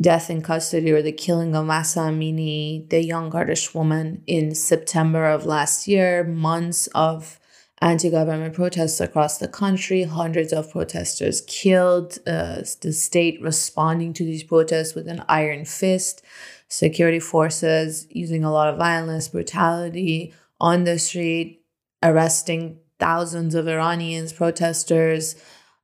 death 0.00 0.30
in 0.30 0.42
custody 0.42 0.90
or 0.90 1.02
the 1.02 1.12
killing 1.12 1.54
of 1.54 1.66
Mahsa 1.66 2.00
Amini, 2.00 2.88
the 2.88 3.04
young 3.04 3.30
Kurdish 3.30 3.74
woman, 3.74 4.22
in 4.26 4.54
September 4.54 5.26
of 5.26 5.44
last 5.44 5.86
year. 5.86 6.24
Months 6.24 6.86
of 6.88 7.38
anti 7.80 8.10
government 8.10 8.54
protests 8.54 9.00
across 9.00 9.38
the 9.38 9.48
country, 9.48 10.04
hundreds 10.04 10.52
of 10.52 10.70
protesters 10.70 11.42
killed, 11.42 12.18
uh, 12.26 12.62
the 12.80 12.92
state 12.92 13.40
responding 13.42 14.12
to 14.14 14.24
these 14.24 14.42
protests 14.42 14.94
with 14.94 15.08
an 15.08 15.22
iron 15.28 15.64
fist, 15.64 16.22
security 16.68 17.20
forces 17.20 18.06
using 18.10 18.44
a 18.44 18.52
lot 18.52 18.68
of 18.68 18.78
violence, 18.78 19.28
brutality 19.28 20.32
on 20.60 20.84
the 20.84 20.98
street, 20.98 21.62
arresting 22.02 22.78
thousands 23.00 23.54
of 23.54 23.66
Iranians, 23.66 24.32
protesters, 24.32 25.34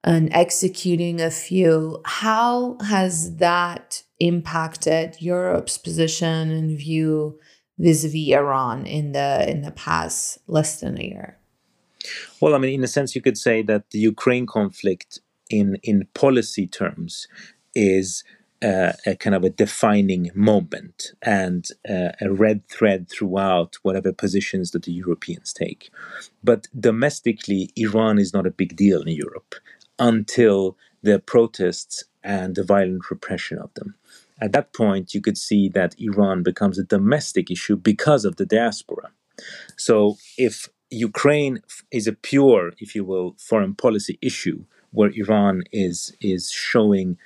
and 0.04 0.32
executing 0.32 1.20
a 1.20 1.30
few. 1.30 2.00
How 2.04 2.78
has 2.80 3.36
that 3.36 4.02
impacted 4.20 5.16
Europe's 5.20 5.78
position 5.78 6.50
and 6.50 6.78
view 6.78 7.38
vis-a-vis 7.78 8.28
Iran 8.32 8.86
in 8.86 9.12
the 9.12 9.50
in 9.50 9.62
the 9.62 9.72
past 9.72 10.38
less 10.46 10.80
than 10.80 10.98
a 10.98 11.04
year? 11.04 11.38
Well, 12.40 12.54
I 12.54 12.58
mean, 12.58 12.72
in 12.72 12.84
a 12.84 12.88
sense, 12.88 13.16
you 13.16 13.22
could 13.22 13.36
say 13.36 13.62
that 13.62 13.90
the 13.90 13.98
Ukraine 13.98 14.46
conflict, 14.46 15.20
in 15.50 15.76
in 15.82 16.06
policy 16.14 16.66
terms, 16.66 17.26
is 17.74 18.22
uh, 18.62 18.92
a 19.04 19.16
kind 19.16 19.34
of 19.34 19.44
a 19.44 19.50
defining 19.50 20.30
moment 20.34 21.12
and 21.22 21.68
uh, 21.88 22.10
a 22.20 22.30
red 22.30 22.66
thread 22.68 23.08
throughout 23.08 23.76
whatever 23.82 24.12
positions 24.12 24.70
that 24.70 24.84
the 24.84 24.92
Europeans 24.92 25.52
take. 25.52 25.90
But 26.42 26.68
domestically, 26.78 27.70
Iran 27.76 28.18
is 28.18 28.32
not 28.32 28.46
a 28.46 28.50
big 28.50 28.76
deal 28.76 29.02
in 29.02 29.08
Europe 29.08 29.54
until 29.98 30.76
the 31.02 31.18
protests 31.18 32.04
and 32.24 32.54
the 32.54 32.64
violent 32.64 33.10
repression 33.10 33.58
of 33.58 33.72
them. 33.74 33.94
At 34.40 34.52
that 34.52 34.72
point, 34.72 35.14
you 35.14 35.20
could 35.20 35.38
see 35.38 35.68
that 35.70 35.94
Iran 35.98 36.42
becomes 36.42 36.78
a 36.78 36.84
domestic 36.84 37.50
issue 37.50 37.76
because 37.76 38.24
of 38.24 38.36
the 38.36 38.46
diaspora. 38.46 39.10
So, 39.76 40.16
if 40.36 40.68
Ukraine 40.90 41.62
is 41.90 42.06
a 42.06 42.12
pure, 42.12 42.72
if 42.78 42.94
you 42.94 43.04
will, 43.04 43.34
foreign 43.38 43.74
policy 43.74 44.18
issue 44.22 44.64
where 44.92 45.10
Iran 45.14 45.62
is 45.72 46.14
is 46.20 46.50
showing 46.50 47.18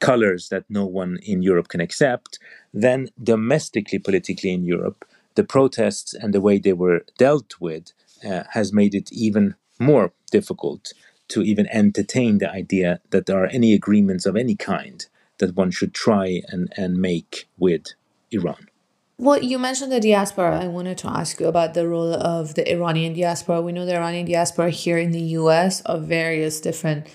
colors 0.00 0.48
that 0.48 0.64
no 0.68 0.84
one 0.86 1.18
in 1.22 1.42
Europe 1.42 1.68
can 1.68 1.80
accept, 1.80 2.38
then 2.72 3.08
domestically, 3.22 3.98
politically 3.98 4.52
in 4.52 4.64
Europe, 4.64 5.04
the 5.34 5.44
protests 5.44 6.14
and 6.14 6.32
the 6.32 6.40
way 6.40 6.58
they 6.58 6.72
were 6.72 7.04
dealt 7.18 7.60
with 7.60 7.92
uh, 8.24 8.44
has 8.50 8.72
made 8.72 8.94
it 8.94 9.12
even 9.12 9.54
more 9.78 10.12
difficult 10.30 10.92
to 11.28 11.42
even 11.42 11.66
entertain 11.68 12.38
the 12.38 12.50
idea 12.50 13.00
that 13.10 13.26
there 13.26 13.42
are 13.42 13.46
any 13.46 13.72
agreements 13.72 14.26
of 14.26 14.36
any 14.36 14.54
kind 14.54 15.06
that 15.38 15.56
one 15.56 15.70
should 15.70 15.94
try 15.94 16.42
and, 16.48 16.72
and 16.76 16.98
make 16.98 17.48
with 17.58 17.94
Iran. 18.30 18.68
Well, 19.16 19.42
you 19.42 19.58
mentioned 19.58 19.92
the 19.92 20.00
diaspora. 20.00 20.60
I 20.60 20.66
wanted 20.66 20.98
to 20.98 21.08
ask 21.08 21.38
you 21.38 21.46
about 21.46 21.74
the 21.74 21.86
role 21.86 22.14
of 22.14 22.56
the 22.56 22.70
Iranian 22.70 23.14
diaspora. 23.14 23.62
We 23.62 23.72
know 23.72 23.86
the 23.86 23.96
Iranian 23.96 24.26
diaspora 24.26 24.70
here 24.70 24.98
in 24.98 25.12
the 25.12 25.22
US 25.38 25.80
of 25.82 26.02
various 26.04 26.60
different 26.60 27.06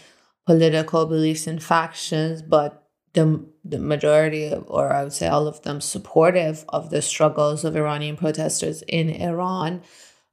political 0.50 1.06
beliefs 1.06 1.46
and 1.46 1.62
factions, 1.62 2.42
but 2.42 2.88
the, 3.14 3.46
the 3.64 3.78
majority, 3.78 4.52
or 4.66 4.92
I 4.92 5.04
would 5.04 5.14
say 5.14 5.28
all 5.28 5.48
of 5.48 5.62
them, 5.62 5.80
supportive 5.80 6.66
of 6.70 6.90
the 6.90 7.04
struggles 7.04 7.64
of 7.64 7.76
Iranian 7.76 8.18
protesters 8.18 8.82
in 8.88 9.10
Iran. 9.10 9.84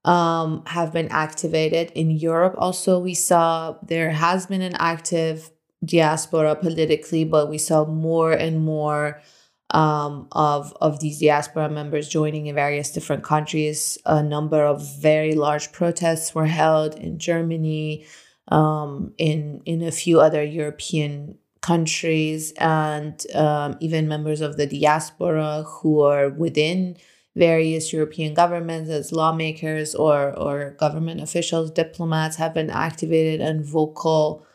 Um, 0.07 0.63
have 0.67 0.93
been 0.93 1.09
activated 1.09 1.91
in 1.97 2.13
Europe. 2.13 2.55
Also, 2.59 3.01
we 3.01 3.13
saw 3.13 3.75
there 3.83 4.13
has 4.13 4.47
been 4.47 4.63
an 4.63 4.77
active 4.79 5.51
diaspora 5.85 6.55
politically, 6.55 7.25
but 7.25 7.51
we 7.51 7.59
saw 7.59 7.85
more 7.85 8.31
and 8.31 8.61
more 8.61 9.21
um, 9.71 10.29
of 10.31 10.73
of 10.81 11.01
these 11.01 11.19
diaspora 11.19 11.69
members 11.69 12.09
joining 12.09 12.47
in 12.47 12.55
various 12.55 12.93
different 12.93 13.25
countries. 13.25 13.99
A 14.07 14.23
number 14.23 14.63
of 14.65 14.77
very 15.11 15.35
large 15.35 15.73
protests 15.73 16.37
were 16.37 16.47
held 16.63 16.95
in 16.95 17.19
Germany, 17.19 18.07
um, 18.49 19.13
in 19.19 19.63
in 19.65 19.83
a 19.83 19.93
few 19.93 20.21
other 20.21 20.43
European 20.43 21.39
countries, 21.61 22.53
and 22.59 23.25
um, 23.35 23.77
even 23.81 24.09
members 24.09 24.41
of 24.41 24.57
the 24.57 24.67
diaspora 24.67 25.65
who 25.67 26.01
are 26.03 26.29
within 26.29 26.97
various 27.35 27.93
European 27.93 28.33
governments 28.35 28.89
as 28.91 29.13
lawmakers 29.13 29.95
or 29.95 30.33
or 30.39 30.77
government 30.79 31.21
officials, 31.21 31.71
diplomats 31.71 32.37
have 32.37 32.55
been 32.55 32.71
activated 32.71 33.41
and 33.41 33.65
vocal. 33.65 34.47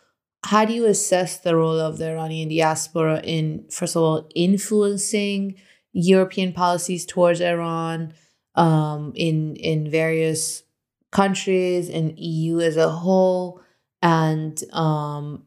How 0.44 0.66
do 0.66 0.74
you 0.74 0.86
assess 0.88 1.38
the 1.38 1.56
role 1.56 1.80
of 1.80 2.00
the 2.00 2.10
Iranian 2.10 2.50
diaspora 2.50 3.22
in, 3.24 3.66
first 3.70 3.96
of 3.96 4.02
all, 4.02 4.28
influencing 4.34 5.56
European 5.94 6.52
policies 6.54 7.06
towards 7.06 7.42
Iran 7.42 8.14
um, 8.56 9.12
in 9.16 9.56
in 9.58 9.90
various 9.90 10.64
countries 11.12 11.90
and 11.90 12.18
EU 12.18 12.60
as 12.60 12.78
a 12.78 12.90
whole, 12.90 13.62
and 14.02 14.64
um, 14.74 15.44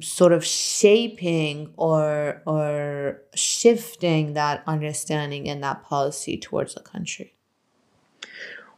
sort 0.00 0.32
of 0.32 0.44
shaping 0.44 1.72
or 1.76 2.42
or 2.46 3.22
shifting 3.34 4.34
that 4.34 4.62
understanding 4.66 5.48
and 5.48 5.62
that 5.62 5.82
policy 5.82 6.36
towards 6.36 6.74
the 6.74 6.80
country? 6.80 7.34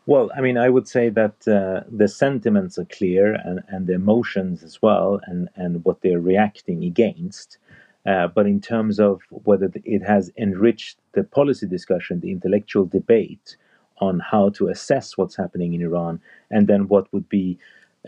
Well, 0.07 0.31
I 0.37 0.41
mean, 0.41 0.57
I 0.57 0.71
would 0.71 0.89
say 0.89 1.09
that 1.11 1.47
uh, 1.47 1.85
the 1.89 2.09
sentiments 2.09 2.79
are 2.79 2.87
clear 2.87 3.35
and, 3.35 3.61
and 3.69 3.87
the 3.87 3.93
emotions 3.95 4.65
as 4.65 4.83
well, 4.83 5.21
and, 5.27 5.49
and 5.55 5.85
what 5.85 6.01
they're 6.01 6.21
reacting 6.21 6.83
against. 6.85 7.59
Uh, 8.07 8.27
but 8.27 8.47
in 8.47 8.61
terms 8.61 8.99
of 8.99 9.21
whether 9.31 9.71
it 9.85 10.03
has 10.03 10.33
enriched 10.39 10.99
the 11.13 11.23
policy 11.23 11.67
discussion, 11.67 12.21
the 12.21 12.33
intellectual 12.33 12.87
debate 12.87 13.57
on 13.99 14.19
how 14.19 14.49
to 14.49 14.69
assess 14.69 15.19
what's 15.19 15.37
happening 15.37 15.75
in 15.75 15.83
Iran, 15.83 16.21
and 16.51 16.67
then 16.67 16.89
what 16.89 17.13
would 17.13 17.29
be 17.29 17.59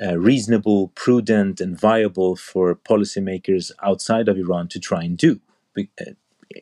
uh, 0.01 0.19
reasonable, 0.19 0.89
prudent, 0.95 1.61
and 1.61 1.79
viable 1.79 2.37
for 2.37 2.75
policymakers 2.75 3.71
outside 3.83 4.29
of 4.29 4.39
Iran 4.39 4.69
to 4.69 4.81
try 4.81 5.03
and 5.03 5.17
do. 5.17 5.41
Uh, 5.79 6.13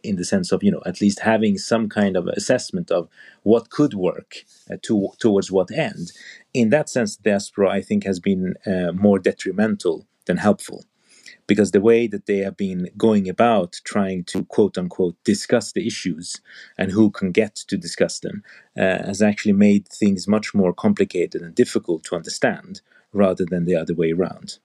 in 0.03 0.17
the 0.17 0.25
sense 0.25 0.53
of 0.53 0.63
you 0.63 0.71
know 0.71 0.83
at 0.87 1.01
least 1.01 1.21
having 1.21 1.59
some 1.59 1.89
kind 1.89 2.17
of 2.17 2.27
assessment 2.29 2.91
of 2.91 3.09
what 3.43 3.71
could 3.71 3.95
work 3.95 4.45
uh, 4.71 4.77
to, 4.83 5.09
towards 5.19 5.51
what 5.51 5.71
end. 5.71 6.13
In 6.55 6.71
that 6.71 6.89
sense, 6.89 7.17
the 7.17 7.31
diaspora 7.31 7.71
I 7.71 7.83
think 7.83 8.05
has 8.05 8.21
been 8.21 8.55
uh, 8.67 8.93
more 8.93 9.19
detrimental 9.19 10.07
than 10.27 10.37
helpful, 10.37 10.85
because 11.47 11.71
the 11.71 11.81
way 11.81 12.07
that 12.07 12.27
they 12.27 12.39
have 12.39 12.57
been 12.57 12.91
going 12.97 13.29
about 13.29 13.81
trying 13.85 14.25
to 14.25 14.45
quote 14.45 14.79
unquote 14.79 15.17
discuss 15.25 15.73
the 15.73 15.87
issues 15.87 16.41
and 16.79 16.93
who 16.93 17.11
can 17.11 17.33
get 17.33 17.55
to 17.57 17.77
discuss 17.77 18.21
them 18.21 18.43
uh, 18.79 19.03
has 19.05 19.23
actually 19.23 19.53
made 19.53 19.89
things 19.89 20.29
much 20.29 20.55
more 20.55 20.73
complicated 20.73 21.43
and 21.43 21.55
difficult 21.55 22.05
to 22.05 22.17
understand 22.17 22.81
rather 23.13 23.45
than 23.45 23.65
the 23.65 23.77
other 23.77 23.95
way 23.95 24.13
around. 24.13 24.59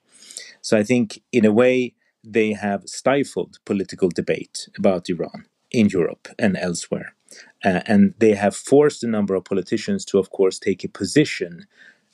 So 0.62 0.78
I 0.78 0.84
think 0.84 1.22
in 1.32 1.46
a 1.46 1.52
way 1.52 1.94
they 2.24 2.54
have 2.54 2.84
stifled 2.88 3.60
political 3.66 4.10
debate 4.10 4.68
about 4.78 5.10
Iran 5.10 5.46
in 5.72 5.90
Europe 5.90 6.28
and 6.40 6.58
elsewhere. 6.58 7.16
Uh, 7.64 7.82
and 7.86 8.14
they 8.20 8.34
have 8.34 8.56
forced 8.56 9.04
a 9.04 9.08
number 9.08 9.36
of 9.36 9.46
politicians 9.46 10.06
to, 10.06 10.20
of 10.20 10.30
course, 10.30 10.58
take 10.58 10.84
a 10.84 10.90
position 10.90 11.66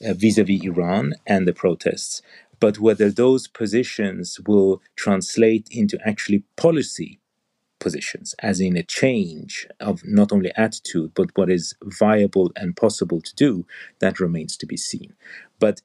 vis 0.02 0.38
a 0.38 0.44
vis 0.44 0.64
Iran 0.64 1.14
and 1.28 1.48
the 1.48 1.54
protests. 1.54 2.22
But 2.60 2.80
whether 2.80 3.10
those 3.10 3.48
positions 3.48 4.40
will 4.46 4.82
translate 4.96 5.68
into 5.72 5.98
actually 6.06 6.44
policy 6.58 7.20
positions, 7.80 8.36
as 8.40 8.60
in 8.60 8.78
a 8.78 8.84
change 8.84 9.68
of 9.80 10.02
not 10.06 10.32
only 10.32 10.52
attitude, 10.56 11.12
but 11.16 11.32
what 11.36 11.50
is 11.50 11.76
viable 11.84 12.52
and 12.56 12.76
possible 12.76 13.20
to 13.22 13.36
do, 13.36 13.66
that 14.00 14.20
remains 14.20 14.56
to 14.58 14.66
be 14.66 14.78
seen. 14.78 15.14
But 15.60 15.82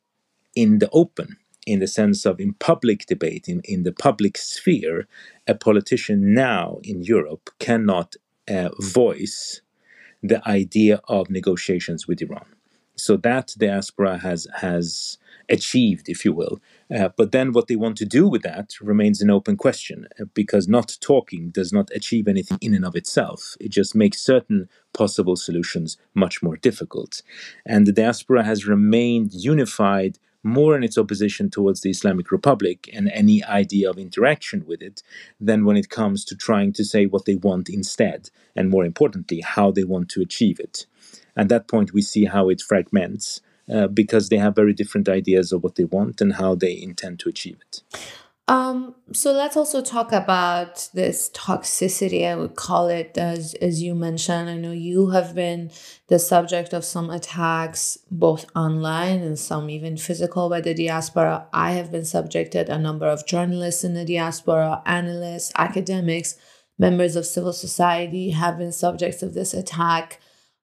in 0.56 0.80
the 0.80 0.90
open, 0.92 1.36
in 1.66 1.78
the 1.78 1.86
sense 1.86 2.26
of 2.26 2.40
in 2.40 2.54
public 2.54 3.06
debate, 3.06 3.48
in, 3.48 3.60
in 3.64 3.84
the 3.84 3.92
public 3.92 4.36
sphere, 4.36 5.06
a 5.46 5.54
politician 5.54 6.34
now 6.34 6.78
in 6.82 7.02
Europe 7.02 7.50
cannot 7.60 8.16
uh, 8.48 8.70
voice 8.80 9.60
the 10.22 10.46
idea 10.48 11.00
of 11.08 11.30
negotiations 11.30 12.08
with 12.08 12.20
Iran. 12.22 12.46
So 12.96 13.16
that 13.18 13.54
diaspora 13.58 14.18
has 14.18 14.48
has 14.56 15.18
achieved, 15.48 16.08
if 16.08 16.24
you 16.24 16.32
will. 16.32 16.60
Uh, 16.94 17.08
but 17.16 17.30
then 17.30 17.52
what 17.52 17.68
they 17.68 17.76
want 17.76 17.96
to 17.98 18.04
do 18.04 18.26
with 18.26 18.42
that 18.42 18.70
remains 18.80 19.20
an 19.20 19.30
open 19.30 19.56
question 19.56 20.08
uh, 20.20 20.24
because 20.34 20.66
not 20.66 20.96
talking 21.00 21.50
does 21.50 21.72
not 21.72 21.88
achieve 21.94 22.26
anything 22.26 22.58
in 22.60 22.74
and 22.74 22.84
of 22.84 22.96
itself. 22.96 23.56
It 23.60 23.70
just 23.70 23.94
makes 23.94 24.20
certain 24.20 24.68
possible 24.92 25.36
solutions 25.36 25.98
much 26.14 26.42
more 26.42 26.56
difficult. 26.56 27.22
And 27.64 27.86
the 27.86 27.92
diaspora 27.92 28.44
has 28.44 28.66
remained 28.66 29.32
unified 29.34 30.18
more 30.46 30.76
in 30.76 30.84
its 30.84 30.96
opposition 30.96 31.50
towards 31.50 31.80
the 31.80 31.90
Islamic 31.90 32.30
Republic 32.30 32.88
and 32.92 33.10
any 33.12 33.42
idea 33.44 33.90
of 33.90 33.98
interaction 33.98 34.64
with 34.66 34.80
it 34.80 35.02
than 35.40 35.64
when 35.64 35.76
it 35.76 35.90
comes 35.90 36.24
to 36.24 36.36
trying 36.36 36.72
to 36.72 36.84
say 36.84 37.04
what 37.04 37.24
they 37.24 37.34
want 37.34 37.68
instead, 37.68 38.30
and 38.54 38.70
more 38.70 38.84
importantly, 38.84 39.40
how 39.40 39.70
they 39.70 39.84
want 39.84 40.08
to 40.08 40.22
achieve 40.22 40.60
it. 40.60 40.86
At 41.36 41.48
that 41.48 41.66
point, 41.68 41.92
we 41.92 42.00
see 42.00 42.24
how 42.26 42.48
it 42.48 42.60
fragments 42.60 43.40
uh, 43.72 43.88
because 43.88 44.28
they 44.28 44.38
have 44.38 44.54
very 44.54 44.72
different 44.72 45.08
ideas 45.08 45.50
of 45.50 45.62
what 45.64 45.74
they 45.74 45.84
want 45.84 46.20
and 46.20 46.34
how 46.34 46.54
they 46.54 46.80
intend 46.80 47.18
to 47.20 47.28
achieve 47.28 47.58
it. 47.60 47.82
Um, 48.48 48.94
so 49.12 49.32
let's 49.32 49.56
also 49.56 49.82
talk 49.82 50.12
about 50.12 50.88
this 50.94 51.30
toxicity, 51.30 52.24
I 52.24 52.36
would 52.36 52.54
call 52.54 52.86
it, 52.86 53.18
as, 53.18 53.54
as 53.54 53.82
you 53.82 53.94
mentioned. 53.96 54.48
I 54.48 54.54
know 54.56 54.70
you 54.70 55.10
have 55.10 55.34
been 55.34 55.72
the 56.06 56.20
subject 56.20 56.72
of 56.72 56.84
some 56.84 57.10
attacks, 57.10 57.98
both 58.08 58.46
online 58.54 59.20
and 59.20 59.36
some 59.36 59.68
even 59.68 59.96
physical 59.96 60.48
by 60.48 60.60
the 60.60 60.74
diaspora. 60.74 61.48
I 61.52 61.72
have 61.72 61.90
been 61.90 62.04
subjected, 62.04 62.68
a 62.68 62.78
number 62.78 63.06
of 63.06 63.26
journalists 63.26 63.82
in 63.82 63.94
the 63.94 64.04
diaspora, 64.04 64.80
analysts, 64.86 65.50
academics, 65.56 66.36
members 66.78 67.16
of 67.16 67.26
civil 67.26 67.52
society 67.52 68.30
have 68.30 68.58
been 68.58 68.72
subjects 68.72 69.22
of 69.24 69.34
this 69.34 69.54
attack 69.54 70.20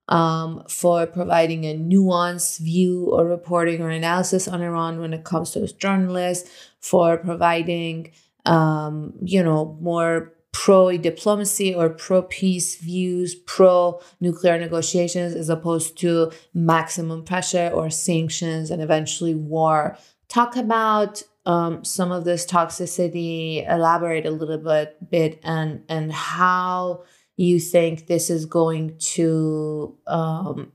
um, 0.10 0.64
for 0.68 1.06
providing 1.06 1.66
a 1.66 1.78
nuanced 1.78 2.60
view 2.60 3.10
or 3.12 3.26
reporting 3.26 3.82
or 3.82 3.90
analysis 3.90 4.48
on 4.48 4.62
Iran 4.62 5.00
when 5.00 5.14
it 5.14 5.24
comes 5.24 5.52
to 5.52 5.66
journalists, 5.74 6.50
for 6.80 7.18
providing, 7.18 8.12
um, 8.46 9.14
you 9.24 9.42
know, 9.42 9.78
more 9.82 10.34
pro 10.52 10.96
diplomacy 10.98 11.74
or 11.74 11.90
pro 11.90 12.22
peace 12.22 12.76
views, 12.76 13.36
pro 13.36 14.00
nuclear 14.20 14.58
negotiations, 14.60 15.34
as 15.34 15.50
opposed 15.50 15.98
to 15.98 16.32
maximum 16.54 17.24
pressure 17.24 17.72
or 17.74 17.90
sanctions 17.90 18.70
and 18.70 18.82
eventually 18.82 19.34
war. 19.34 19.98
Talk 20.28 20.56
about 20.56 21.24
um, 21.46 21.84
some 21.84 22.12
of 22.12 22.24
this 22.24 22.46
toxicity, 22.46 23.70
elaborate 23.70 24.26
a 24.26 24.32
little 24.32 24.58
bit, 24.58 24.98
bit 25.10 25.40
and 25.44 25.84
and 25.90 26.12
how 26.12 27.04
you 27.36 27.60
think 27.60 28.08
this 28.08 28.30
is 28.30 28.46
going 28.46 28.98
to 29.00 29.98
um, 30.08 30.72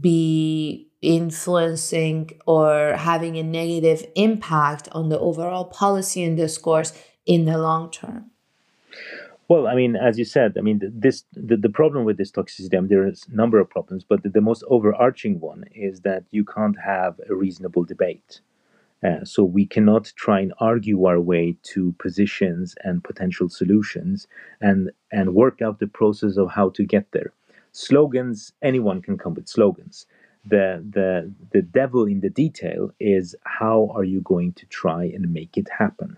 be 0.00 0.90
influencing 1.02 2.30
or 2.46 2.94
having 2.96 3.36
a 3.36 3.42
negative 3.42 4.06
impact 4.14 4.88
on 4.92 5.08
the 5.08 5.18
overall 5.18 5.64
policy 5.64 6.22
and 6.22 6.36
discourse 6.36 6.92
in 7.26 7.44
the 7.44 7.58
long 7.58 7.90
term? 7.90 8.30
Well, 9.48 9.68
I 9.68 9.76
mean, 9.76 9.94
as 9.94 10.18
you 10.18 10.24
said, 10.24 10.56
I 10.58 10.60
mean, 10.60 10.80
this 10.82 11.24
the, 11.32 11.56
the 11.56 11.68
problem 11.68 12.04
with 12.04 12.16
this 12.18 12.32
toxicity. 12.32 12.76
I 12.76 12.80
mean, 12.80 12.88
there 12.88 13.06
is 13.06 13.24
a 13.30 13.36
number 13.36 13.60
of 13.60 13.70
problems, 13.70 14.02
but 14.02 14.24
the, 14.24 14.28
the 14.28 14.40
most 14.40 14.64
overarching 14.68 15.38
one 15.38 15.64
is 15.72 16.00
that 16.00 16.24
you 16.30 16.44
can't 16.44 16.76
have 16.84 17.20
a 17.30 17.34
reasonable 17.34 17.84
debate 17.84 18.40
Uh, 19.04 19.24
so 19.24 19.44
we 19.44 19.66
cannot 19.66 20.12
try 20.16 20.40
and 20.40 20.54
argue 20.58 21.04
our 21.04 21.20
way 21.20 21.56
to 21.62 21.94
positions 21.98 22.74
and 22.82 23.04
potential 23.04 23.48
solutions 23.48 24.26
and 24.60 24.90
and 25.12 25.34
work 25.34 25.60
out 25.60 25.78
the 25.78 25.86
process 25.86 26.36
of 26.36 26.50
how 26.50 26.70
to 26.70 26.84
get 26.84 27.06
there. 27.12 27.32
Slogans, 27.72 28.52
anyone 28.62 29.02
can 29.02 29.18
come 29.18 29.34
with 29.34 29.48
slogans. 29.48 30.06
The 30.44 30.82
the 30.90 31.32
the 31.52 31.62
devil 31.62 32.06
in 32.06 32.20
the 32.20 32.30
detail 32.30 32.90
is 32.98 33.34
how 33.44 33.90
are 33.94 34.04
you 34.04 34.20
going 34.22 34.52
to 34.54 34.66
try 34.66 35.04
and 35.04 35.32
make 35.32 35.56
it 35.56 35.68
happen? 35.78 36.16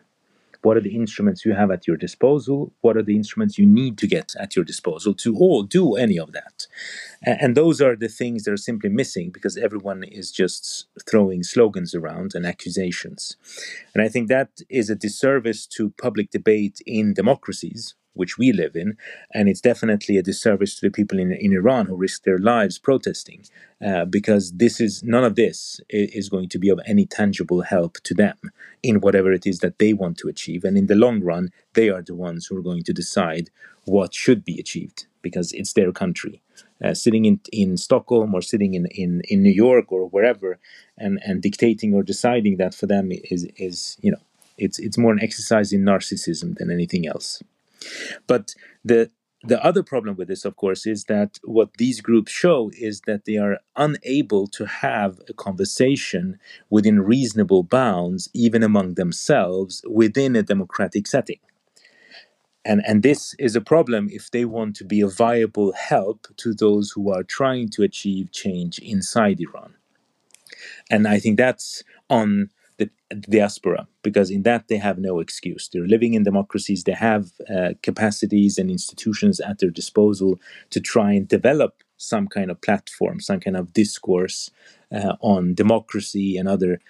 What 0.69 0.77
are 0.77 0.83
the 0.83 0.97
instruments 0.97 1.47
you 1.47 1.55
have 1.55 1.71
at 1.71 1.87
your 1.87 1.97
disposal? 1.97 2.75
What 2.83 2.99
are 2.99 3.03
the 3.03 3.17
instruments 3.17 3.57
you 3.57 3.65
need 3.65 3.97
to 3.97 4.07
get 4.07 4.35
at 4.39 4.55
your 4.55 4.67
disposal 4.67 5.15
to 5.15 5.35
all 5.35 5.63
do 5.63 5.97
any 5.97 6.19
of 6.19 6.33
that? 6.33 6.67
And 7.23 7.57
those 7.57 7.81
are 7.81 7.97
the 7.97 8.07
things 8.07 8.45
that 8.45 8.53
are 8.53 8.59
simply 8.59 8.91
missing 8.91 9.31
because 9.31 9.57
everyone 9.57 10.05
is 10.05 10.31
just 10.31 10.87
throwing 11.09 11.43
slogans 11.43 11.95
around 11.95 12.35
and 12.35 12.45
accusations. 12.45 13.39
And 13.95 14.03
I 14.03 14.11
think 14.11 14.29
that 14.29 14.61
is 14.69 14.91
a 14.91 14.95
disservice 14.95 15.67
to 15.69 15.95
public 16.03 16.33
debate 16.33 16.83
in 16.85 17.15
democracies 17.15 17.95
which 18.19 18.39
we 18.39 18.53
live 18.53 18.77
in, 18.77 18.97
and 19.33 19.49
it's 19.49 19.61
definitely 19.61 20.17
a 20.17 20.23
disservice 20.23 20.75
to 20.77 20.87
the 20.87 20.91
people 20.91 21.19
in, 21.19 21.33
in 21.33 21.53
Iran 21.53 21.87
who 21.87 21.97
risk 21.97 22.25
their 22.25 22.39
lives 22.39 22.79
protesting, 22.79 23.45
uh, 23.85 24.05
because 24.05 24.53
this 24.53 24.81
is 24.81 25.03
none 25.03 25.25
of 25.25 25.37
this 25.37 25.81
is 25.89 26.29
going 26.29 26.49
to 26.51 26.59
be 26.59 26.69
of 26.69 26.81
any 26.87 27.07
tangible 27.07 27.63
help 27.63 27.95
to 28.05 28.15
them 28.15 28.39
in 28.83 29.01
whatever 29.01 29.33
it 29.33 29.47
is 29.47 29.61
that 29.61 29.79
they 29.79 29.93
want 29.93 30.19
to 30.19 30.29
achieve, 30.29 30.65
and 30.65 30.77
in 30.77 30.87
the 30.87 30.95
long 30.95 31.23
run, 31.23 31.51
they 31.75 31.89
are 31.89 32.03
the 32.03 32.15
ones 32.15 32.47
who 32.47 32.57
are 32.57 32.63
going 32.63 32.83
to 32.85 32.93
decide 32.93 33.51
what 33.85 34.15
should 34.15 34.45
be 34.45 34.59
achieved 34.59 35.07
because 35.23 35.53
it's 35.53 35.73
their 35.73 35.93
country. 35.93 36.41
Uh, 36.85 36.95
sitting 36.95 37.25
in 37.25 37.41
in 37.53 37.77
Stockholm 37.77 38.35
or 38.35 38.43
sitting 38.43 38.75
in, 38.75 38.87
in, 38.87 39.23
in 39.29 39.43
New 39.43 39.57
York 39.67 39.91
or 39.91 40.09
wherever, 40.09 40.59
and, 40.97 41.19
and 41.25 41.43
dictating 41.43 41.93
or 41.95 42.03
deciding 42.03 42.57
that 42.57 42.75
for 42.75 42.87
them 42.87 43.11
is 43.11 43.49
is 43.57 43.97
you 44.01 44.11
know 44.13 44.23
it's 44.57 44.79
it's 44.79 44.99
more 44.99 45.13
an 45.13 45.23
exercise 45.23 45.73
in 45.73 45.83
narcissism 45.83 46.57
than 46.59 46.71
anything 46.71 47.07
else. 47.07 47.43
But 48.27 48.55
the 48.85 49.11
the 49.45 49.65
other 49.65 49.85
problem 49.85 50.17
with 50.17 50.29
this, 50.29 50.45
of 50.45 50.57
course, 50.57 50.87
is 50.87 51.05
that 51.05 51.39
what 51.45 51.75
these 51.79 52.01
groups 52.01 52.33
show 52.33 52.71
is 52.79 53.03
that 53.03 53.25
they 53.25 53.37
are 53.37 53.59
unable 53.77 54.49
to 54.49 54.67
have 54.67 55.21
a 55.29 55.33
conversation 55.33 56.41
within 56.71 57.01
reasonable 57.01 57.63
bounds, 57.63 58.29
even 58.35 58.65
among 58.65 58.95
themselves, 58.95 59.83
within 59.89 60.35
a 60.35 60.43
democratic 60.43 61.07
setting. 61.07 61.39
And, 62.65 62.83
and 62.87 63.03
this 63.03 63.35
is 63.39 63.57
a 63.57 63.61
problem 63.61 64.09
if 64.11 64.31
they 64.31 64.45
want 64.45 64.77
to 64.77 64.85
be 64.85 65.01
a 65.01 65.09
viable 65.09 65.73
help 65.73 66.29
to 66.39 66.55
those 66.55 66.91
who 66.93 67.13
are 67.13 67.23
trying 67.23 67.71
to 67.71 67.83
achieve 67.83 68.33
change 68.33 68.79
inside 68.81 69.41
Iran. 69.41 69.75
And 70.91 71.09
I 71.09 71.19
think 71.19 71.39
that's 71.39 71.83
on 72.11 72.51
the 72.79 72.91
diaspora 73.11 73.87
because 74.03 74.31
in 74.31 74.43
that 74.43 74.69
they 74.69 74.77
have 74.77 74.99
no 74.99 75.19
excuse. 75.21 75.69
They're 75.69 75.87
living 75.87 76.15
in 76.15 76.23
democracies. 76.23 76.85
They 76.85 76.93
have 76.93 77.33
uh, 77.55 77.71
capacities 77.83 78.59
and 78.59 78.71
institutions 78.71 79.41
at 79.41 79.59
their 79.59 79.71
disposal 79.71 80.41
to 80.71 80.81
try 80.81 81.13
and 81.13 81.27
develop 81.29 81.83
some 81.99 82.29
kind 82.29 82.51
of 82.51 82.61
platform 82.61 83.21
some 83.21 83.41
kind 83.41 83.57
of 83.57 83.73
discourse 83.73 84.51
uh, 84.93 85.17
on 85.21 85.53
democracy 85.55 86.37
and 86.37 86.49
other 86.49 86.81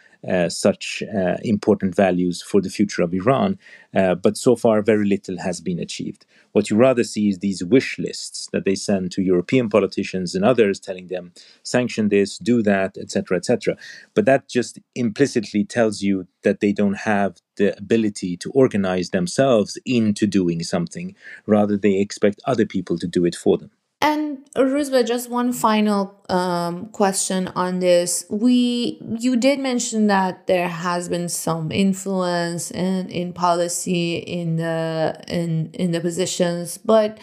such 0.48 1.02
uh, 1.14 1.36
important 1.42 1.94
values 1.94 2.42
for 2.42 2.60
the 2.60 2.70
future 2.70 3.02
of 3.02 3.14
Iran. 3.14 3.58
Uh, 3.94 4.14
but 4.14 4.36
so 4.36 4.56
far, 4.56 4.82
very 4.82 5.06
little 5.06 5.38
has 5.38 5.60
been 5.60 5.78
achieved. 5.78 6.26
What 6.52 6.70
you 6.70 6.76
rather 6.76 7.04
see 7.04 7.28
is 7.28 7.38
these 7.38 7.64
wish 7.64 7.98
lists 7.98 8.48
that 8.52 8.64
they 8.64 8.74
send 8.74 9.12
to 9.12 9.22
European 9.22 9.68
politicians 9.68 10.34
and 10.34 10.44
others, 10.44 10.80
telling 10.80 11.08
them, 11.08 11.32
sanction 11.62 12.08
this, 12.08 12.38
do 12.38 12.62
that, 12.62 12.96
etc., 12.98 13.36
etc. 13.36 13.76
But 14.14 14.24
that 14.26 14.48
just 14.48 14.78
implicitly 14.94 15.64
tells 15.64 16.02
you 16.02 16.26
that 16.42 16.60
they 16.60 16.72
don't 16.72 16.98
have 16.98 17.36
the 17.56 17.76
ability 17.76 18.36
to 18.38 18.50
organize 18.52 19.10
themselves 19.10 19.78
into 19.84 20.26
doing 20.26 20.62
something. 20.62 21.14
Rather, 21.46 21.76
they 21.76 22.00
expect 22.00 22.40
other 22.44 22.66
people 22.66 22.98
to 22.98 23.06
do 23.06 23.24
it 23.24 23.34
for 23.34 23.58
them. 23.58 23.70
And 24.00 24.48
Rouzbeh, 24.54 25.06
just 25.06 25.28
one 25.28 25.52
final 25.52 26.24
um, 26.28 26.86
question 26.90 27.48
on 27.48 27.80
this. 27.80 28.24
We 28.30 29.00
you 29.18 29.36
did 29.36 29.58
mention 29.58 30.06
that 30.06 30.46
there 30.46 30.68
has 30.68 31.08
been 31.08 31.28
some 31.28 31.72
influence 31.72 32.70
in, 32.70 33.08
in 33.10 33.32
policy 33.32 34.18
in 34.18 34.56
the 34.56 35.20
in 35.26 35.70
in 35.72 35.90
the 35.90 36.00
positions, 36.00 36.78
but 36.78 37.18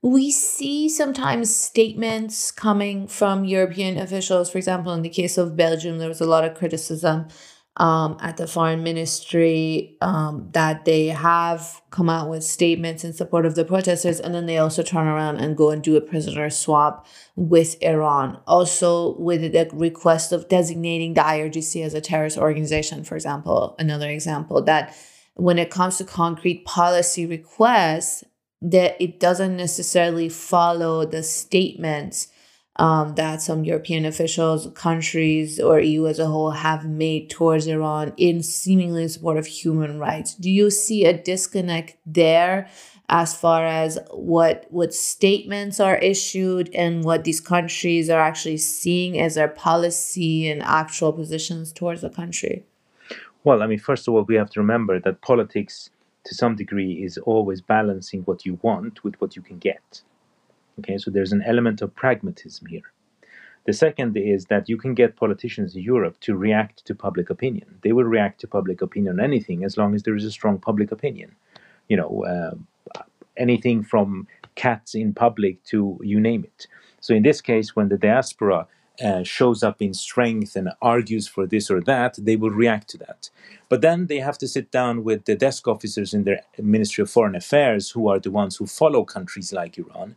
we 0.00 0.30
see 0.30 0.88
sometimes 0.88 1.54
statements 1.54 2.50
coming 2.50 3.06
from 3.06 3.44
European 3.44 3.98
officials. 3.98 4.48
For 4.48 4.56
example, 4.56 4.92
in 4.94 5.02
the 5.02 5.10
case 5.10 5.36
of 5.36 5.56
Belgium, 5.56 5.98
there 5.98 6.08
was 6.08 6.22
a 6.22 6.26
lot 6.26 6.44
of 6.44 6.54
criticism 6.54 7.28
um, 7.76 8.16
at 8.20 8.36
the 8.36 8.46
foreign 8.46 8.84
ministry 8.84 9.96
um, 10.00 10.48
that 10.52 10.84
they 10.84 11.08
have 11.08 11.82
come 11.90 12.08
out 12.08 12.30
with 12.30 12.44
statements 12.44 13.02
in 13.02 13.12
support 13.12 13.44
of 13.44 13.56
the 13.56 13.64
protesters, 13.64 14.20
and 14.20 14.32
then 14.32 14.46
they 14.46 14.58
also 14.58 14.82
turn 14.82 15.08
around 15.08 15.38
and 15.38 15.56
go 15.56 15.70
and 15.70 15.82
do 15.82 15.96
a 15.96 16.00
prisoner 16.00 16.48
swap 16.50 17.06
with 17.34 17.76
Iran. 17.82 18.38
Also, 18.46 19.16
with 19.18 19.40
the 19.40 19.68
request 19.72 20.30
of 20.30 20.48
designating 20.48 21.14
the 21.14 21.20
IRGC 21.20 21.84
as 21.84 21.94
a 21.94 22.00
terrorist 22.00 22.38
organization, 22.38 23.02
for 23.02 23.16
example, 23.16 23.74
another 23.78 24.08
example 24.08 24.62
that 24.62 24.96
when 25.34 25.58
it 25.58 25.70
comes 25.70 25.98
to 25.98 26.04
concrete 26.04 26.64
policy 26.64 27.26
requests, 27.26 28.22
that 28.62 28.96
it 29.02 29.18
doesn't 29.18 29.56
necessarily 29.56 30.28
follow 30.28 31.04
the 31.04 31.22
statements 31.24 32.28
um, 32.76 33.14
that 33.14 33.40
some 33.40 33.64
European 33.64 34.04
officials, 34.04 34.68
countries, 34.74 35.60
or 35.60 35.78
EU 35.78 36.06
as 36.06 36.18
a 36.18 36.26
whole 36.26 36.50
have 36.50 36.84
made 36.84 37.30
towards 37.30 37.66
Iran 37.66 38.12
in 38.16 38.42
seemingly 38.42 39.06
support 39.08 39.36
of 39.36 39.46
human 39.46 39.98
rights. 39.98 40.34
Do 40.34 40.50
you 40.50 40.70
see 40.70 41.04
a 41.04 41.16
disconnect 41.16 41.96
there 42.04 42.68
as 43.08 43.36
far 43.36 43.66
as 43.66 43.98
what 44.10 44.66
what 44.70 44.94
statements 44.94 45.78
are 45.78 45.98
issued 45.98 46.74
and 46.74 47.04
what 47.04 47.24
these 47.24 47.40
countries 47.40 48.08
are 48.08 48.20
actually 48.20 48.56
seeing 48.56 49.20
as 49.20 49.34
their 49.34 49.48
policy 49.48 50.48
and 50.48 50.62
actual 50.62 51.12
positions 51.12 51.72
towards 51.72 52.00
the 52.00 52.10
country? 52.10 52.64
Well, 53.44 53.62
I 53.62 53.66
mean, 53.66 53.78
first 53.78 54.08
of 54.08 54.14
all, 54.14 54.22
we 54.22 54.36
have 54.36 54.50
to 54.50 54.60
remember 54.60 54.98
that 55.00 55.20
politics, 55.20 55.90
to 56.24 56.34
some 56.34 56.56
degree, 56.56 57.04
is 57.04 57.18
always 57.18 57.60
balancing 57.60 58.22
what 58.22 58.46
you 58.46 58.58
want 58.62 59.04
with 59.04 59.20
what 59.20 59.36
you 59.36 59.42
can 59.42 59.58
get. 59.58 60.00
Okay, 60.78 60.98
so 60.98 61.10
there's 61.10 61.32
an 61.32 61.42
element 61.46 61.82
of 61.82 61.94
pragmatism 61.94 62.66
here. 62.66 62.92
The 63.66 63.72
second 63.72 64.16
is 64.16 64.46
that 64.46 64.68
you 64.68 64.76
can 64.76 64.94
get 64.94 65.16
politicians 65.16 65.74
in 65.74 65.82
Europe 65.82 66.20
to 66.20 66.36
react 66.36 66.84
to 66.84 66.94
public 66.94 67.30
opinion. 67.30 67.78
They 67.82 67.92
will 67.92 68.04
react 68.04 68.40
to 68.40 68.46
public 68.46 68.82
opinion 68.82 69.18
on 69.18 69.24
anything 69.24 69.64
as 69.64 69.76
long 69.76 69.94
as 69.94 70.02
there 70.02 70.16
is 70.16 70.24
a 70.24 70.30
strong 70.30 70.58
public 70.58 70.92
opinion. 70.92 71.34
You 71.88 71.96
know, 71.96 72.24
uh, 72.24 73.00
anything 73.36 73.82
from 73.82 74.26
cats 74.54 74.94
in 74.94 75.14
public 75.14 75.64
to 75.64 75.98
you 76.02 76.20
name 76.20 76.44
it. 76.44 76.66
So 77.00 77.14
in 77.14 77.22
this 77.22 77.40
case, 77.40 77.74
when 77.74 77.88
the 77.88 77.98
diaspora 77.98 78.66
uh, 79.02 79.22
shows 79.24 79.62
up 79.62 79.82
in 79.82 79.92
strength 79.92 80.54
and 80.56 80.70
argues 80.80 81.26
for 81.26 81.46
this 81.46 81.70
or 81.70 81.80
that, 81.82 82.16
they 82.18 82.36
will 82.36 82.50
react 82.50 82.88
to 82.90 82.98
that. 82.98 83.30
But 83.68 83.80
then 83.80 84.06
they 84.06 84.18
have 84.18 84.38
to 84.38 84.48
sit 84.48 84.70
down 84.70 85.04
with 85.04 85.24
the 85.24 85.34
desk 85.34 85.66
officers 85.66 86.14
in 86.14 86.24
their 86.24 86.42
Ministry 86.58 87.02
of 87.02 87.10
Foreign 87.10 87.34
Affairs, 87.34 87.90
who 87.90 88.08
are 88.08 88.20
the 88.20 88.30
ones 88.30 88.56
who 88.56 88.66
follow 88.66 89.04
countries 89.04 89.52
like 89.52 89.78
Iran, 89.78 90.14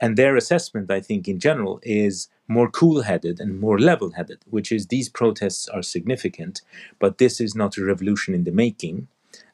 and 0.00 0.16
their 0.16 0.36
assessment, 0.36 0.90
I 0.90 1.00
think, 1.00 1.28
in 1.28 1.38
general, 1.38 1.80
is 1.82 2.28
more 2.48 2.70
cool 2.70 3.02
headed 3.02 3.40
and 3.40 3.60
more 3.60 3.78
level 3.78 4.12
headed, 4.12 4.38
which 4.50 4.70
is 4.72 4.86
these 4.86 5.08
protests 5.08 5.68
are 5.68 5.82
significant, 5.82 6.62
but 6.98 7.18
this 7.18 7.40
is 7.40 7.54
not 7.54 7.76
a 7.76 7.84
revolution 7.84 8.34
in 8.34 8.44
the 8.44 8.52
making. 8.52 9.08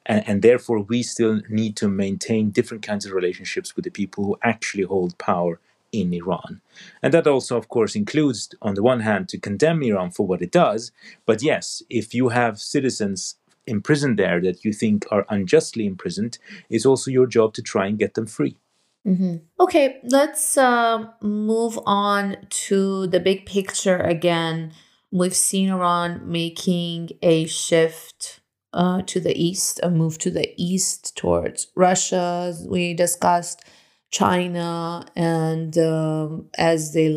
And, 0.07 0.27
and, 0.27 0.43
therefore, 0.43 0.81
we 0.81 1.03
still 1.03 1.43
need 1.49 1.77
to 1.77 1.89
maintain 1.89 2.51
different 2.51 2.83
kinds 2.83 3.05
of 3.05 3.13
relationships 3.13 3.77
with 3.77 3.85
the 3.85 3.91
people 3.91 4.25
who 4.25 4.39
actually 4.43 4.85
hold 4.85 5.19
power 5.19 5.61
in 5.93 6.15
Iran. 6.15 6.61
And 7.03 7.13
that 7.13 7.27
also, 7.27 7.57
of 7.57 7.69
course, 7.69 7.95
includes, 7.95 8.55
on 8.63 8.75
the 8.75 8.83
one 8.83 9.01
hand, 9.01 9.29
to 9.29 9.39
condemn 9.39 9.83
Iran 9.83 10.11
for 10.11 10.27
what 10.27 10.43
it 10.43 10.53
does. 10.53 10.93
But 11.27 11.43
yes, 11.43 11.83
if 11.91 12.15
you 12.15 12.29
have 12.29 12.61
citizens 12.61 13.37
imprisoned 13.67 14.19
there 14.19 14.41
that 14.41 14.65
you 14.65 14.73
think 14.73 15.07
are 15.11 15.27
unjustly 15.29 15.87
imprisoned, 15.87 16.39
it's 16.69 16.87
also 16.87 17.11
your 17.11 17.27
job 17.27 17.53
to 17.55 17.63
try 17.63 17.87
and 17.87 17.99
get 17.99 18.15
them 18.15 18.27
free. 18.27 18.57
Mm-hmm. 19.07 19.37
Okay, 19.59 20.01
let's 20.05 20.59
uh, 20.59 21.07
move 21.23 21.79
on 21.87 22.37
to 22.51 23.07
the 23.07 23.21
big 23.21 23.47
picture 23.47 23.97
again. 23.97 24.73
We've 25.11 25.35
seen 25.35 25.71
Iran 25.71 26.31
making 26.31 27.11
a 27.23 27.47
shift 27.47 28.41
uh, 28.73 29.03
to 29.07 29.19
the 29.21 29.37
east, 29.37 29.81
a 29.83 29.91
move 29.91 30.19
to 30.19 30.31
the 30.31 30.53
east 30.57 31.17
towards 31.17 31.69
Russia, 31.75 32.55
we 32.69 32.95
discussed, 32.95 33.63
China, 34.11 35.07
and 35.17 35.77
um, 35.79 36.49
as 36.59 36.93
they 36.93 37.17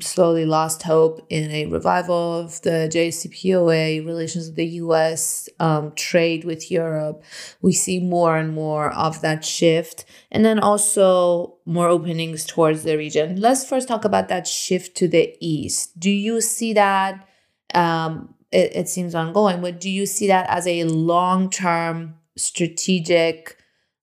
slowly 0.00 0.44
lost 0.44 0.82
hope 0.82 1.24
in 1.30 1.50
a 1.50 1.66
revival 1.66 2.40
of 2.40 2.60
the 2.62 2.90
JCPOA, 2.92 4.04
relations 4.04 4.46
with 4.46 4.56
the 4.56 4.66
US, 4.82 5.48
um, 5.58 5.92
trade 5.94 6.44
with 6.44 6.70
Europe. 6.70 7.22
We 7.62 7.72
see 7.72 8.00
more 8.00 8.36
and 8.36 8.52
more 8.54 8.92
of 8.92 9.20
that 9.22 9.44
shift. 9.44 10.04
And 10.30 10.44
then 10.44 10.58
also 10.58 11.56
more 11.64 11.88
openings 11.88 12.44
towards 12.44 12.82
the 12.82 12.96
region. 12.96 13.40
Let's 13.40 13.68
first 13.68 13.88
talk 13.88 14.04
about 14.04 14.28
that 14.28 14.46
shift 14.46 14.96
to 14.98 15.08
the 15.08 15.34
east. 15.40 15.98
Do 15.98 16.10
you 16.10 16.40
see 16.40 16.72
that? 16.74 17.26
Um, 17.74 18.34
it, 18.50 18.74
it 18.74 18.88
seems 18.88 19.14
ongoing. 19.14 19.60
But 19.60 19.80
do 19.80 19.90
you 19.90 20.06
see 20.06 20.26
that 20.28 20.48
as 20.48 20.66
a 20.66 20.84
long 20.84 21.50
term 21.50 22.14
strategic 22.36 23.56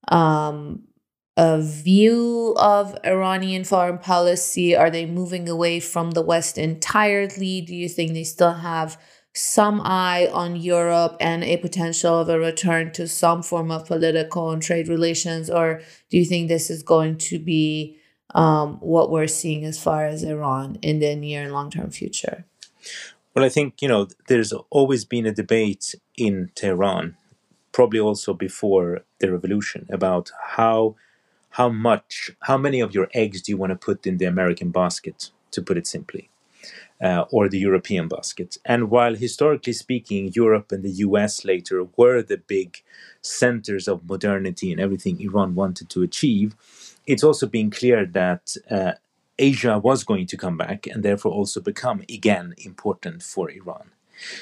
um, 0.07 0.83
a 1.37 1.61
view 1.61 2.53
of 2.57 2.97
Iranian 3.03 3.63
foreign 3.63 3.97
policy? 3.97 4.75
Are 4.75 4.89
they 4.89 5.05
moving 5.05 5.49
away 5.49 5.79
from 5.79 6.11
the 6.11 6.21
West 6.21 6.57
entirely? 6.57 7.61
Do 7.61 7.75
you 7.75 7.89
think 7.89 8.13
they 8.13 8.23
still 8.23 8.53
have 8.53 8.97
some 9.33 9.81
eye 9.83 10.29
on 10.31 10.55
Europe 10.55 11.17
and 11.19 11.43
a 11.43 11.57
potential 11.57 12.17
of 12.19 12.29
a 12.29 12.39
return 12.39 12.93
to 12.93 13.05
some 13.05 13.43
form 13.43 13.69
of 13.69 13.85
political 13.85 14.51
and 14.51 14.61
trade 14.61 14.87
relations? 14.87 15.49
Or 15.49 15.81
do 16.09 16.17
you 16.17 16.25
think 16.25 16.47
this 16.47 16.69
is 16.69 16.81
going 16.83 17.17
to 17.17 17.37
be 17.37 17.97
um, 18.33 18.77
what 18.79 19.11
we're 19.11 19.27
seeing 19.27 19.65
as 19.65 19.81
far 19.81 20.05
as 20.05 20.23
Iran 20.23 20.77
in 20.81 20.99
the 20.99 21.15
near 21.15 21.43
and 21.43 21.51
long 21.51 21.69
term 21.69 21.91
future? 21.91 22.45
Well, 23.35 23.43
I 23.43 23.49
think, 23.49 23.81
you 23.81 23.89
know, 23.89 24.07
there's 24.27 24.53
always 24.69 25.03
been 25.03 25.25
a 25.25 25.33
debate 25.33 25.95
in 26.15 26.51
Tehran, 26.55 27.17
probably 27.73 27.99
also 27.99 28.33
before 28.33 29.01
the 29.19 29.29
revolution, 29.29 29.85
about 29.89 30.31
how 30.55 30.95
how 31.55 31.69
much 31.69 32.31
how 32.41 32.57
many 32.57 32.79
of 32.81 32.93
your 32.93 33.09
eggs 33.13 33.41
do 33.41 33.51
you 33.51 33.57
want 33.57 33.71
to 33.71 33.85
put 33.87 34.05
in 34.05 34.17
the 34.17 34.25
American 34.25 34.71
basket, 34.71 35.31
to 35.51 35.61
put 35.61 35.77
it 35.77 35.87
simply 35.87 36.29
uh, 37.01 37.25
or 37.31 37.47
the 37.47 37.59
European 37.59 38.07
basket. 38.07 38.57
And 38.65 38.89
while 38.89 39.15
historically 39.15 39.73
speaking, 39.73 40.31
Europe 40.33 40.71
and 40.71 40.83
the 40.83 40.97
US 41.07 41.45
later 41.45 41.85
were 41.97 42.21
the 42.21 42.37
big 42.37 42.83
centers 43.21 43.87
of 43.87 44.09
modernity 44.09 44.71
and 44.71 44.79
everything 44.79 45.19
Iran 45.19 45.55
wanted 45.55 45.89
to 45.89 46.03
achieve, 46.03 46.55
it's 47.05 47.23
also 47.23 47.47
been 47.47 47.69
clear 47.69 48.05
that 48.05 48.55
uh, 48.69 48.93
Asia 49.37 49.77
was 49.77 50.03
going 50.03 50.27
to 50.27 50.37
come 50.37 50.57
back 50.57 50.87
and 50.87 51.03
therefore 51.03 51.31
also 51.31 51.59
become 51.59 52.01
again 52.09 52.53
important 52.57 53.21
for 53.23 53.49
Iran. 53.49 53.91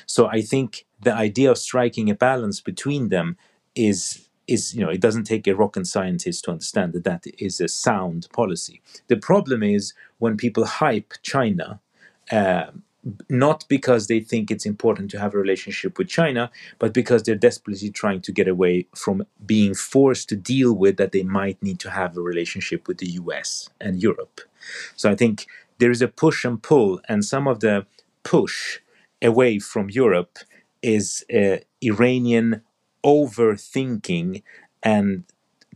So 0.06 0.28
I 0.28 0.42
think 0.42 0.86
the 1.02 1.14
idea 1.14 1.50
of 1.52 1.58
striking 1.58 2.10
a 2.10 2.16
balance 2.16 2.62
between 2.62 3.10
them 3.10 3.38
is 3.76 4.30
is 4.48 4.76
you 4.76 4.82
know 4.82 4.90
it 4.90 5.02
doesn't 5.02 5.24
take 5.24 5.48
a 5.48 5.56
rocket 5.56 5.88
scientist 5.88 6.44
to 6.44 6.52
understand 6.52 6.94
that 6.94 7.04
that 7.04 7.24
is 7.38 7.62
a 7.62 7.68
sound 7.68 8.28
policy. 8.34 8.82
The 9.08 9.18
problem 9.18 9.64
is 9.64 9.94
when 10.20 10.38
people 10.38 10.66
hype 10.66 11.14
China 11.22 11.80
uh, 12.32 12.68
not 13.30 13.66
because 13.68 14.08
they 14.08 14.20
think 14.20 14.50
it's 14.50 14.66
important 14.66 15.12
to 15.12 15.20
have 15.20 15.34
a 15.34 15.38
relationship 15.38 15.98
with 15.98 16.08
China, 16.08 16.50
but 16.80 16.94
because 16.94 17.24
they're 17.24 17.36
desperately 17.36 17.90
trying 17.90 18.22
to 18.22 18.32
get 18.32 18.48
away 18.48 18.88
from 18.96 19.26
being 19.46 19.74
forced 19.74 20.30
to 20.30 20.36
deal 20.36 20.74
with 20.74 20.98
that 20.98 21.12
they 21.12 21.24
might 21.24 21.62
need 21.62 21.80
to 21.80 21.90
have 21.90 22.16
a 22.16 22.22
relationship 22.22 22.88
with 22.88 23.00
the 23.00 23.08
US 23.08 23.70
and 23.82 24.02
Europe. 24.02 24.42
So 24.96 25.12
I 25.12 25.16
think 25.16 25.48
there 25.80 25.92
is 25.92 26.02
a 26.02 26.08
push 26.08 26.46
and 26.46 26.62
pull, 26.62 27.02
and 27.10 27.26
some 27.26 27.48
of 27.48 27.60
the 27.60 27.86
push 28.24 28.80
away 29.22 29.60
from 29.60 29.90
Europe 29.90 30.40
is 30.82 31.26
uh, 31.34 31.58
Iranian 31.82 32.62
overthinking 33.06 34.44
and 34.82 35.24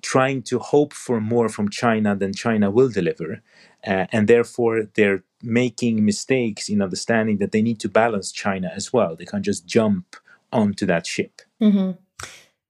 trying 0.01 0.41
to 0.43 0.59
hope 0.59 0.93
for 0.93 1.19
more 1.19 1.49
from 1.49 1.69
China 1.69 2.15
than 2.15 2.33
China 2.33 2.69
will 2.69 2.89
deliver. 2.89 3.41
Uh, 3.85 4.05
and 4.11 4.27
therefore, 4.27 4.83
they're 4.95 5.23
making 5.41 6.05
mistakes 6.05 6.69
in 6.69 6.81
understanding 6.81 7.37
that 7.37 7.51
they 7.51 7.61
need 7.61 7.79
to 7.79 7.89
balance 7.89 8.31
China 8.31 8.71
as 8.75 8.91
well. 8.91 9.15
They 9.15 9.25
can't 9.25 9.45
just 9.45 9.65
jump 9.65 10.15
onto 10.51 10.85
that 10.85 11.05
ship. 11.05 11.41
Mm-hmm. 11.61 11.91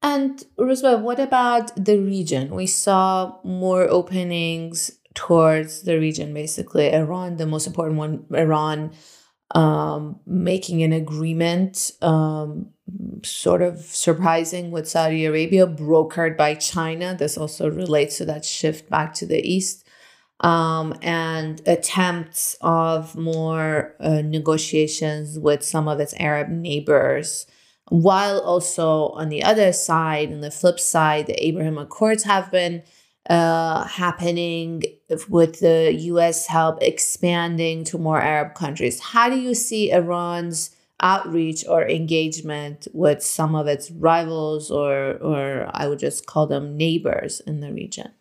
And 0.04 0.43
Rouzbeh, 0.58 1.02
what 1.02 1.20
about 1.20 1.72
the 1.76 2.00
region? 2.00 2.54
We 2.54 2.67
saw 2.67 3.39
more 3.43 3.84
openings 3.89 4.91
towards 5.15 5.82
the 5.84 5.98
region, 5.98 6.34
basically. 6.34 6.93
Iran, 6.93 7.38
the 7.38 7.48
most 7.48 7.65
important 7.65 7.98
one, 7.98 8.26
Iran 8.32 8.91
um, 9.56 10.20
making 10.26 10.84
an 10.84 10.93
agreement, 10.93 11.91
um, 12.02 12.70
sort 13.23 13.62
of 13.62 13.80
surprising 13.80 14.71
with 14.71 14.88
Saudi 14.88 15.26
Arabia, 15.26 15.67
brokered 15.67 16.38
by 16.38 16.56
China. 16.56 17.15
This 17.17 17.38
also 17.38 17.69
relates 17.69 18.17
to 18.17 18.26
that 18.26 18.45
shift 18.45 18.89
back 18.89 19.13
to 19.15 19.26
the 19.26 19.45
east 19.45 19.88
um, 20.39 20.93
and 21.02 21.62
attempts 21.67 22.56
of 22.62 23.15
more 23.15 23.95
uh, 24.00 24.21
negotiations 24.21 25.39
with 25.39 25.63
some 25.63 25.88
of 25.88 26.00
its 26.00 26.13
Arab 26.19 26.50
neighbors. 26.50 27.47
While 27.89 28.39
also 28.41 29.10
on 29.10 29.30
the 29.30 29.43
other 29.43 29.71
side, 29.73 30.32
on 30.32 30.41
the 30.41 30.52
flip 30.52 30.80
side, 30.80 31.28
the 31.28 31.45
Abraham 31.45 31.78
Accords 31.78 32.23
have 32.23 32.52
been 32.52 32.84
uh, 33.30 33.86
happening 33.86 34.84
with 35.30 35.60
the 35.60 35.93
US 35.93 36.47
help 36.47 36.82
expanding 36.82 37.84
to 37.86 37.97
more 37.97 38.21
Arab 38.21 38.56
countries. 38.56 39.00
How 39.00 39.30
do 39.30 39.38
you 39.38 39.54
see 39.54 39.91
Iran's 39.91 40.77
outreach 41.00 41.64
or 41.68 41.88
engagement 41.88 42.88
with 42.94 43.22
some 43.24 43.56
of 43.56 43.68
its 43.68 43.92
rivals 43.92 44.72
or 44.72 45.18
or 45.22 45.70
I 45.74 45.88
would 45.88 46.00
just 46.00 46.26
call 46.26 46.48
them 46.48 46.78
neighbors 46.78 47.40
in 47.42 47.60
the 47.60 47.72
region? 47.72 48.12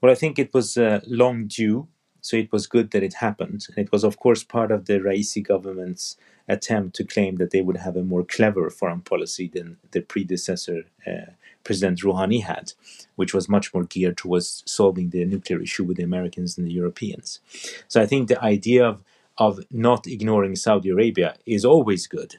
Well, 0.00 0.10
I 0.10 0.16
think 0.16 0.38
it 0.38 0.52
was 0.52 0.76
uh, 0.76 1.00
long 1.06 1.46
due, 1.46 1.86
so 2.20 2.36
it 2.36 2.50
was 2.50 2.66
good 2.66 2.90
that 2.90 3.02
it 3.02 3.14
happened. 3.14 3.66
It 3.76 3.92
was, 3.92 4.02
of 4.04 4.18
course, 4.18 4.42
part 4.42 4.72
of 4.72 4.86
the 4.86 4.98
Raisi 4.98 5.42
government's 5.42 6.16
attempt 6.48 6.96
to 6.96 7.04
claim 7.04 7.36
that 7.36 7.50
they 7.52 7.62
would 7.62 7.76
have 7.76 7.96
a 7.96 8.02
more 8.02 8.24
clever 8.24 8.68
foreign 8.70 9.00
policy 9.00 9.46
than 9.46 9.78
the 9.92 10.00
predecessor, 10.00 10.84
uh, 11.06 11.30
President 11.62 12.00
Rouhani, 12.00 12.42
had, 12.42 12.72
which 13.14 13.32
was 13.32 13.48
much 13.48 13.72
more 13.72 13.84
geared 13.84 14.16
towards 14.16 14.64
solving 14.66 15.10
the 15.10 15.24
nuclear 15.24 15.62
issue 15.62 15.84
with 15.84 15.96
the 15.96 16.02
Americans 16.02 16.58
and 16.58 16.66
the 16.66 16.72
Europeans. 16.72 17.38
So 17.86 18.02
I 18.02 18.06
think 18.06 18.28
the 18.28 18.42
idea 18.42 18.84
of, 18.88 19.00
of 19.46 19.60
not 19.70 20.06
ignoring 20.06 20.54
Saudi 20.56 20.90
Arabia 20.90 21.30
is 21.46 21.64
always 21.64 22.06
good. 22.06 22.32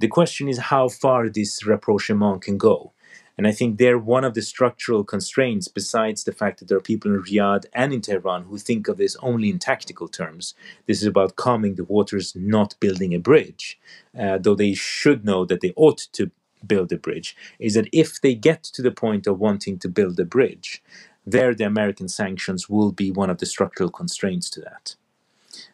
The 0.00 0.08
question 0.18 0.48
is 0.48 0.70
how 0.72 0.88
far 0.88 1.28
this 1.28 1.64
rapprochement 1.64 2.42
can 2.42 2.58
go. 2.58 2.92
And 3.38 3.46
I 3.46 3.52
think 3.52 3.70
they're 3.78 3.98
one 4.16 4.24
of 4.24 4.34
the 4.34 4.42
structural 4.42 5.04
constraints, 5.04 5.68
besides 5.68 6.24
the 6.24 6.38
fact 6.40 6.58
that 6.58 6.68
there 6.68 6.78
are 6.78 6.90
people 6.92 7.10
in 7.14 7.22
Riyadh 7.22 7.64
and 7.72 7.92
in 7.92 8.00
Tehran 8.00 8.42
who 8.44 8.58
think 8.58 8.88
of 8.88 8.96
this 8.98 9.16
only 9.30 9.48
in 9.48 9.58
tactical 9.58 10.08
terms. 10.08 10.54
This 10.86 11.00
is 11.02 11.06
about 11.06 11.36
calming 11.36 11.76
the 11.76 11.90
waters, 11.94 12.34
not 12.36 12.74
building 12.80 13.14
a 13.14 13.18
bridge, 13.30 13.78
uh, 14.22 14.38
though 14.38 14.56
they 14.56 14.74
should 14.74 15.24
know 15.24 15.44
that 15.46 15.60
they 15.60 15.72
ought 15.76 16.02
to 16.18 16.30
build 16.66 16.92
a 16.92 16.98
bridge. 17.06 17.36
Is 17.58 17.74
that 17.74 17.88
if 17.92 18.20
they 18.20 18.34
get 18.34 18.62
to 18.74 18.82
the 18.82 18.96
point 19.04 19.26
of 19.26 19.38
wanting 19.38 19.78
to 19.78 19.88
build 19.88 20.20
a 20.20 20.24
bridge, 20.36 20.82
there 21.24 21.54
the 21.54 21.66
American 21.74 22.08
sanctions 22.08 22.68
will 22.68 22.92
be 22.92 23.10
one 23.10 23.30
of 23.30 23.38
the 23.38 23.46
structural 23.46 23.90
constraints 23.90 24.50
to 24.50 24.60
that. 24.60 24.96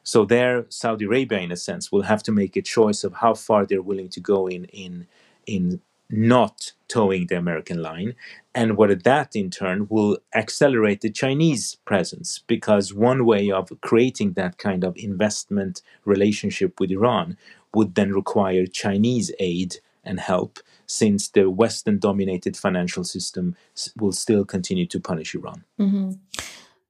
So 0.09 0.25
there, 0.25 0.65
Saudi 0.71 1.05
Arabia, 1.05 1.41
in 1.41 1.53
a 1.53 1.57
sense, 1.57 1.93
will 1.93 2.09
have 2.13 2.23
to 2.23 2.33
make 2.33 2.57
a 2.57 2.63
choice 2.63 3.05
of 3.05 3.13
how 3.13 3.35
far 3.35 3.67
they're 3.67 3.83
willing 3.91 4.09
to 4.17 4.21
go 4.21 4.47
in 4.47 4.65
in 4.85 5.07
in 5.47 5.83
not 6.09 6.73
toeing 6.89 7.27
the 7.27 7.37
American 7.37 7.83
line, 7.83 8.15
and 8.55 8.79
whether 8.79 8.95
that 8.95 9.37
in 9.37 9.51
turn 9.51 9.87
will 9.91 10.17
accelerate 10.35 11.03
the 11.03 11.11
Chinese 11.11 11.77
presence. 11.85 12.41
Because 12.47 12.95
one 12.95 13.27
way 13.27 13.51
of 13.51 13.71
creating 13.83 14.33
that 14.33 14.57
kind 14.57 14.83
of 14.83 14.97
investment 14.97 15.83
relationship 16.07 16.81
with 16.81 16.91
Iran 16.91 17.37
would 17.75 17.95
then 17.95 18.15
require 18.15 18.65
Chinese 18.65 19.31
aid 19.39 19.77
and 20.03 20.21
help, 20.21 20.59
since 20.87 21.29
the 21.29 21.51
Western 21.51 21.99
dominated 21.99 22.57
financial 22.57 23.05
system 23.05 23.55
will 24.01 24.13
still 24.13 24.47
continue 24.47 24.87
to 24.87 24.99
punish 25.01 25.35
Iran. 25.35 25.65
Mm-hmm. 25.79 26.13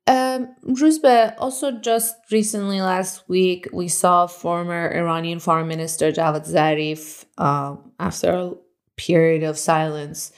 Um, 0.09 0.57
Rouzbeh, 0.65 1.37
also 1.39 1.73
just 1.73 2.17
recently 2.33 2.81
last 2.81 3.29
week, 3.29 3.69
we 3.75 3.89
saw 3.89 4.29
former 4.29 4.93
Iranian 4.95 5.41
Foreign 5.41 5.69
Minister 5.69 6.13
Javad 6.13 6.49
Zarif, 6.51 7.27
uh, 7.39 7.77
after 8.01 8.31
a 8.33 8.53
period 8.97 9.45
of 9.45 9.59
silence. 9.59 10.33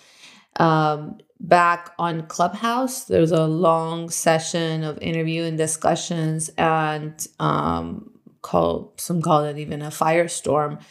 Um, 0.59 1.18
back 1.40 1.92
on 1.98 2.26
Clubhouse, 2.28 3.04
there 3.06 3.22
was 3.22 3.33
a 3.33 3.46
long 3.46 4.11
session 4.11 4.85
of 4.85 4.98
interview 5.02 5.44
and 5.44 5.59
discussions, 5.59 6.50
and 6.59 7.26
um, 7.40 8.12
call 8.42 8.94
some 8.98 9.22
call 9.22 9.44
it 9.44 9.59
even 9.59 9.83
a 9.83 9.90
firestorm. 9.90 10.83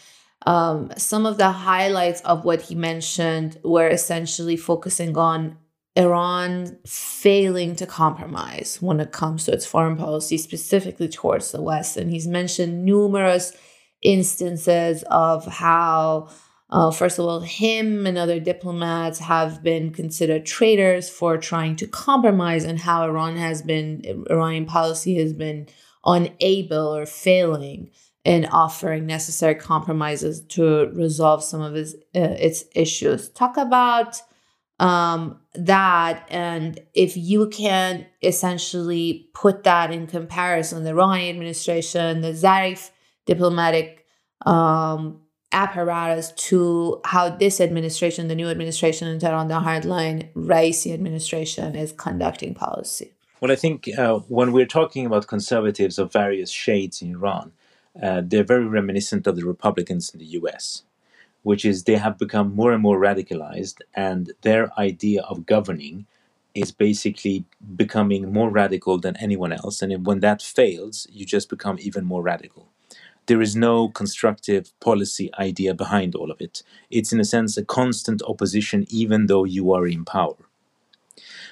Um, 0.47 0.91
some 0.97 1.25
of 1.25 1.37
the 1.37 1.51
highlights 1.51 2.21
of 2.21 2.45
what 2.45 2.63
he 2.63 2.75
mentioned 2.75 3.59
were 3.63 3.89
essentially 3.89 4.57
focusing 4.57 5.17
on 5.17 5.57
Iran 5.95 6.77
failing 6.85 7.75
to 7.75 7.85
compromise 7.85 8.77
when 8.79 8.99
it 8.99 9.11
comes 9.11 9.45
to 9.45 9.53
its 9.53 9.65
foreign 9.65 9.97
policy, 9.97 10.37
specifically 10.37 11.09
towards 11.09 11.51
the 11.51 11.61
West. 11.61 11.97
And 11.97 12.11
he's 12.11 12.27
mentioned 12.27 12.85
numerous 12.85 13.53
instances 14.01 15.03
of 15.09 15.45
how 15.45 16.29
uh, 16.71 16.91
first 16.91 17.17
of 17.17 17.25
all, 17.25 17.39
him 17.39 18.05
and 18.05 18.17
other 18.17 18.39
diplomats 18.39 19.19
have 19.19 19.63
been 19.63 19.91
considered 19.91 20.45
traitors 20.45 21.09
for 21.09 21.37
trying 21.37 21.75
to 21.77 21.87
compromise, 21.87 22.63
and 22.63 22.79
how 22.79 23.03
Iran 23.05 23.37
has 23.37 23.63
been, 23.63 24.25
Iranian 24.29 24.65
policy 24.65 25.15
has 25.15 25.33
been 25.33 25.67
unable 26.05 26.95
or 26.95 27.05
failing 27.07 27.89
in 28.23 28.45
offering 28.45 29.07
necessary 29.07 29.55
compromises 29.55 30.41
to 30.41 30.91
resolve 30.93 31.43
some 31.43 31.61
of 31.61 31.73
his, 31.73 31.95
uh, 32.15 32.35
its 32.37 32.65
issues. 32.75 33.29
Talk 33.29 33.57
about 33.57 34.21
um, 34.79 35.39
that, 35.53 36.25
and 36.29 36.79
if 36.93 37.17
you 37.17 37.49
can 37.49 38.05
essentially 38.21 39.29
put 39.33 39.63
that 39.63 39.91
in 39.91 40.07
comparison, 40.07 40.83
the 40.83 40.91
Rouhani 40.91 41.29
administration, 41.29 42.21
the 42.21 42.31
Zarif 42.31 42.91
diplomatic 43.25 44.05
um, 44.45 45.21
apparatus 45.51 46.31
to 46.33 47.01
how 47.05 47.29
this 47.29 47.59
administration, 47.59 48.27
the 48.27 48.35
new 48.35 48.47
administration 48.47 49.07
in 49.07 49.19
Tehran, 49.19 49.47
the 49.47 49.55
hardline 49.55 50.31
Raisi 50.33 50.93
administration, 50.93 51.75
is 51.75 51.91
conducting 51.91 52.53
policy? 52.53 53.13
Well, 53.41 53.51
I 53.51 53.55
think 53.55 53.89
uh, 53.97 54.19
when 54.27 54.51
we're 54.51 54.65
talking 54.65 55.05
about 55.05 55.27
conservatives 55.27 55.97
of 55.97 56.11
various 56.11 56.51
shades 56.51 57.01
in 57.01 57.11
Iran, 57.11 57.51
uh, 58.01 58.21
they're 58.23 58.43
very 58.43 58.65
reminiscent 58.65 59.27
of 59.27 59.35
the 59.35 59.45
Republicans 59.45 60.09
in 60.09 60.19
the 60.19 60.25
US, 60.25 60.83
which 61.43 61.65
is 61.65 61.83
they 61.83 61.95
have 61.95 62.17
become 62.17 62.55
more 62.55 62.71
and 62.71 62.81
more 62.81 62.99
radicalized, 62.99 63.81
and 63.93 64.33
their 64.41 64.71
idea 64.79 65.21
of 65.23 65.45
governing 65.45 66.05
is 66.53 66.71
basically 66.71 67.45
becoming 67.75 68.31
more 68.33 68.49
radical 68.49 68.97
than 68.97 69.15
anyone 69.17 69.53
else. 69.53 69.81
And 69.81 70.05
when 70.05 70.19
that 70.19 70.41
fails, 70.41 71.07
you 71.09 71.25
just 71.25 71.49
become 71.49 71.77
even 71.79 72.05
more 72.05 72.21
radical. 72.21 72.69
There 73.27 73.41
is 73.41 73.55
no 73.55 73.89
constructive 73.89 74.77
policy 74.79 75.29
idea 75.37 75.73
behind 75.75 76.15
all 76.15 76.31
of 76.31 76.41
it. 76.41 76.63
It's, 76.89 77.13
in 77.13 77.19
a 77.19 77.23
sense, 77.25 77.55
a 77.57 77.63
constant 77.63 78.23
opposition, 78.23 78.85
even 78.89 79.27
though 79.27 79.43
you 79.43 79.71
are 79.71 79.87
in 79.87 80.03
power. 80.03 80.35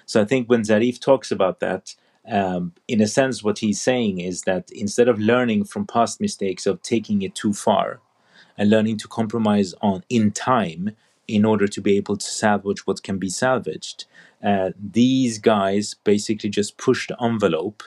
So 0.06 0.22
I 0.22 0.26
think 0.26 0.50
when 0.50 0.64
Zarif 0.64 1.00
talks 1.00 1.32
about 1.32 1.60
that, 1.60 1.94
um, 2.30 2.74
in 2.88 3.00
a 3.00 3.08
sense, 3.08 3.44
what 3.44 3.60
he's 3.60 3.80
saying 3.80 4.20
is 4.20 4.42
that 4.42 4.72
instead 4.72 5.08
of 5.08 5.20
learning 5.20 5.66
from 5.66 5.86
past 5.86 6.20
mistakes 6.20 6.66
of 6.66 6.82
taking 6.82 7.22
it 7.22 7.36
too 7.36 7.54
far 7.54 8.02
and 8.58 8.70
learning 8.70 8.98
to 8.98 9.08
compromise 9.08 9.74
on 9.82 10.04
in 10.10 10.32
time 10.32 10.96
in 11.28 11.46
order 11.46 11.68
to 11.68 11.82
be 11.82 11.98
able 11.98 12.18
to 12.18 12.26
salvage 12.26 12.88
what 12.88 13.04
can 13.04 13.18
be 13.18 13.30
salvaged, 13.30 14.06
uh, 14.44 14.72
these 14.80 15.40
guys 15.40 15.96
basically 16.04 16.50
just 16.50 16.78
push 16.78 17.08
the 17.08 17.22
envelope 17.22 17.84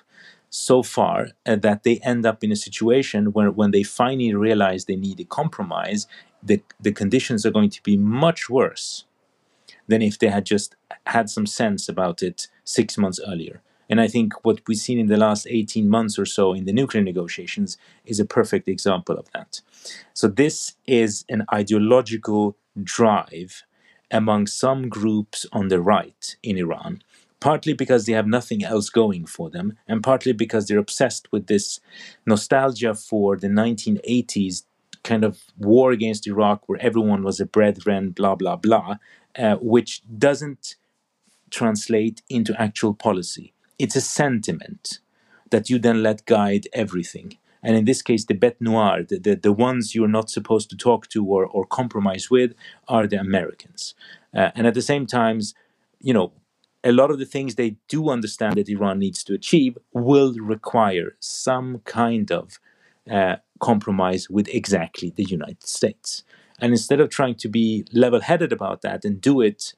so 0.51 0.83
far 0.83 1.29
uh, 1.47 1.57
that 1.57 1.85
they 1.85 1.99
end 1.99 2.27
up 2.27 2.45
in 2.45 2.53
a 2.53 2.57
situation 2.57 3.33
where 3.33 3.51
when 3.51 3.71
they 3.71 3.83
finally 3.83 4.35
realize 4.35 4.85
they 4.85 4.97
need 4.97 5.21
a 5.21 5.25
compromise, 5.25 6.07
the, 6.43 6.61
the 6.81 6.93
conditions 6.93 7.47
are 7.47 7.51
going 7.51 7.71
to 7.71 7.83
be 7.83 7.97
much 7.97 8.51
worse 8.51 9.05
than 9.87 10.03
if 10.03 10.19
they 10.19 10.29
had 10.29 10.45
just 10.45 10.77
had 11.07 11.31
some 11.31 11.47
sense 11.47 11.89
about 11.89 12.23
it 12.23 12.49
six 12.65 12.99
months 12.99 13.21
earlier. 13.27 13.63
And 13.91 14.01
I 14.01 14.07
think 14.07 14.45
what 14.45 14.61
we've 14.69 14.79
seen 14.79 15.01
in 15.01 15.09
the 15.09 15.17
last 15.17 15.49
18 15.51 15.89
months 15.89 16.19
or 16.19 16.25
so 16.25 16.55
in 16.55 16.65
the 16.65 16.73
nuclear 16.73 17.03
negotiations 17.03 17.77
is 18.07 18.21
a 18.21 18.25
perfect 18.25 18.69
example 18.69 19.19
of 19.19 19.31
that. 19.33 19.61
So, 20.15 20.29
this 20.29 20.77
is 20.87 21.25
an 21.29 21.45
ideological 21.53 22.57
drive 22.83 23.65
among 24.11 24.47
some 24.47 24.89
groups 24.89 25.45
on 25.53 25.69
the 25.69 25.81
right 25.81 26.37
in 26.43 26.57
Iran, 26.57 27.03
partly 27.41 27.73
because 27.73 28.07
they 28.07 28.13
have 28.13 28.27
nothing 28.27 28.65
else 28.65 28.91
going 28.91 29.27
for 29.27 29.51
them, 29.51 29.77
and 29.89 30.03
partly 30.03 30.33
because 30.33 30.67
they're 30.67 30.79
obsessed 30.79 31.31
with 31.33 31.49
this 31.49 31.81
nostalgia 32.25 32.95
for 32.95 33.37
the 33.37 33.49
1980s 33.49 34.63
kind 35.03 35.25
of 35.25 35.41
war 35.59 35.91
against 35.91 36.27
Iraq 36.27 36.69
where 36.69 36.81
everyone 36.81 37.23
was 37.23 37.41
a 37.41 37.47
brethren, 37.47 38.11
blah, 38.11 38.35
blah, 38.35 38.57
blah, 38.57 38.97
uh, 39.39 39.57
which 39.57 40.03
doesn't 40.19 40.77
translate 41.51 42.23
into 42.29 42.61
actual 42.61 42.95
policy. 42.95 43.53
It's 43.83 43.97
a 43.97 44.03
sentiment 44.21 45.01
that 45.51 45.71
you 45.71 45.79
then 45.79 46.03
let 46.03 46.27
guide 46.27 46.69
everything. 46.73 47.39
And 47.63 47.77
in 47.77 47.85
this 47.87 48.03
case 48.03 48.25
the 48.27 48.35
bête 48.35 48.61
noire 48.61 49.03
the, 49.11 49.19
the, 49.27 49.35
the 49.37 49.53
ones 49.69 49.95
you're 49.95 50.17
not 50.19 50.31
supposed 50.31 50.69
to 50.71 50.77
talk 50.77 51.09
to 51.15 51.25
or, 51.35 51.47
or 51.47 51.65
compromise 51.67 52.31
with 52.31 52.51
are 52.89 53.07
the 53.07 53.21
americans. 53.29 53.83
Uh, 54.39 54.51
and 54.57 54.67
at 54.67 54.75
the 54.75 54.89
same 54.93 55.07
times 55.07 55.55
you 56.01 56.15
know 56.15 56.33
a 56.85 56.93
lot 56.93 57.11
of 57.11 57.19
the 57.19 57.31
things 57.35 57.55
they 57.55 57.73
do 57.89 58.11
understand 58.17 58.55
that 58.57 58.69
iran 58.77 58.99
needs 58.99 59.25
to 59.25 59.35
achieve 59.35 59.77
will 59.93 60.35
require 60.57 61.09
some 61.21 61.81
kind 61.85 62.33
of 62.41 62.59
uh, 63.17 63.37
compromise 63.71 64.31
with 64.37 64.49
exactly 64.61 65.11
the 65.19 65.25
united 65.39 65.67
states. 65.79 66.25
And 66.63 66.73
instead 66.73 67.01
of 67.01 67.11
trying 67.11 67.37
to 67.45 67.49
be 67.49 67.87
level-headed 67.93 68.53
about 68.53 68.83
that 68.83 69.05
and 69.07 69.21
do 69.21 69.41
it 69.41 69.75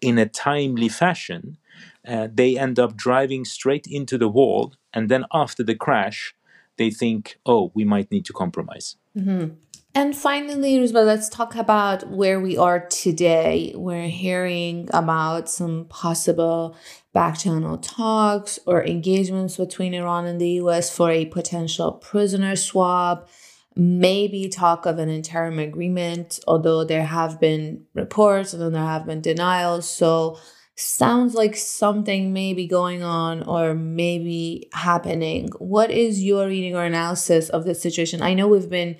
in 0.00 0.18
a 0.18 0.26
timely 0.26 0.90
fashion 1.04 1.58
uh, 2.06 2.28
they 2.32 2.58
end 2.58 2.78
up 2.78 2.96
driving 2.96 3.44
straight 3.44 3.86
into 3.88 4.16
the 4.18 4.28
wall 4.28 4.74
and 4.92 5.08
then 5.08 5.24
after 5.32 5.62
the 5.62 5.74
crash 5.74 6.34
they 6.76 6.90
think, 6.90 7.38
oh, 7.46 7.72
we 7.74 7.84
might 7.84 8.10
need 8.10 8.24
to 8.26 8.32
compromise. 8.32 8.96
Mm-hmm. 9.16 9.54
And 9.94 10.14
finally, 10.14 10.76
Rouzbeh, 10.76 11.06
let's 11.06 11.30
talk 11.30 11.54
about 11.54 12.10
where 12.10 12.38
we 12.38 12.58
are 12.58 12.86
today. 12.86 13.72
We're 13.74 14.08
hearing 14.08 14.90
about 14.92 15.48
some 15.48 15.86
possible 15.86 16.76
back 17.14 17.38
channel 17.38 17.78
talks 17.78 18.58
or 18.66 18.84
engagements 18.84 19.56
between 19.56 19.94
Iran 19.94 20.26
and 20.26 20.38
the 20.38 20.50
US 20.60 20.94
for 20.94 21.10
a 21.10 21.24
potential 21.24 21.92
prisoner 21.92 22.56
swap, 22.56 23.30
maybe 23.74 24.50
talk 24.50 24.84
of 24.84 24.98
an 24.98 25.08
interim 25.08 25.58
agreement, 25.58 26.40
although 26.46 26.84
there 26.84 27.06
have 27.06 27.40
been 27.40 27.86
reports 27.94 28.52
and 28.52 28.60
then 28.60 28.72
there 28.72 28.82
have 28.82 29.06
been 29.06 29.22
denials. 29.22 29.88
So 29.88 30.38
sounds 30.76 31.34
like 31.34 31.56
something 31.56 32.32
may 32.32 32.52
be 32.52 32.66
going 32.66 33.02
on 33.02 33.42
or 33.44 33.74
maybe 33.74 34.68
happening. 34.72 35.48
What 35.58 35.90
is 35.90 36.22
your 36.22 36.46
reading 36.46 36.76
or 36.76 36.84
analysis 36.84 37.48
of 37.48 37.64
this 37.64 37.80
situation? 37.80 38.22
I 38.22 38.34
know 38.34 38.46
we've 38.46 38.68
been 38.68 38.96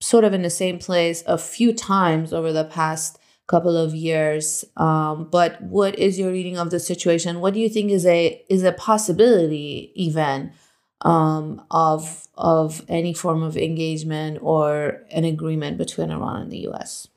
sort 0.00 0.24
of 0.24 0.34
in 0.34 0.42
the 0.42 0.50
same 0.50 0.78
place 0.78 1.22
a 1.26 1.38
few 1.38 1.72
times 1.72 2.32
over 2.32 2.52
the 2.52 2.64
past 2.64 3.18
couple 3.46 3.76
of 3.76 3.94
years 3.94 4.64
um, 4.76 5.28
but 5.30 5.60
what 5.62 5.98
is 5.98 6.18
your 6.18 6.30
reading 6.30 6.56
of 6.56 6.70
the 6.70 6.80
situation 6.80 7.40
what 7.40 7.52
do 7.52 7.60
you 7.60 7.68
think 7.68 7.90
is 7.90 8.06
a 8.06 8.42
is 8.48 8.62
a 8.64 8.72
possibility 8.72 9.92
even 9.94 10.50
um, 11.02 11.62
of 11.70 12.26
of 12.36 12.82
any 12.88 13.12
form 13.12 13.42
of 13.42 13.56
engagement 13.56 14.38
or 14.40 15.02
an 15.10 15.24
agreement 15.24 15.76
between 15.76 16.10
iran 16.10 16.42
and 16.42 16.50
the 16.50 16.66
us 16.66 17.08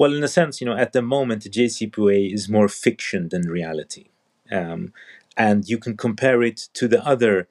well, 0.00 0.14
in 0.14 0.24
a 0.24 0.28
sense, 0.28 0.62
you 0.62 0.66
know, 0.66 0.78
at 0.78 0.94
the 0.94 1.02
moment, 1.02 1.42
the 1.42 1.50
JCPOA 1.50 2.32
is 2.32 2.48
more 2.48 2.68
fiction 2.68 3.28
than 3.28 3.50
reality. 3.50 4.06
Um, 4.50 4.94
and 5.36 5.68
you 5.68 5.76
can 5.76 5.94
compare 5.94 6.42
it 6.42 6.70
to 6.72 6.88
the 6.88 7.04
other 7.06 7.48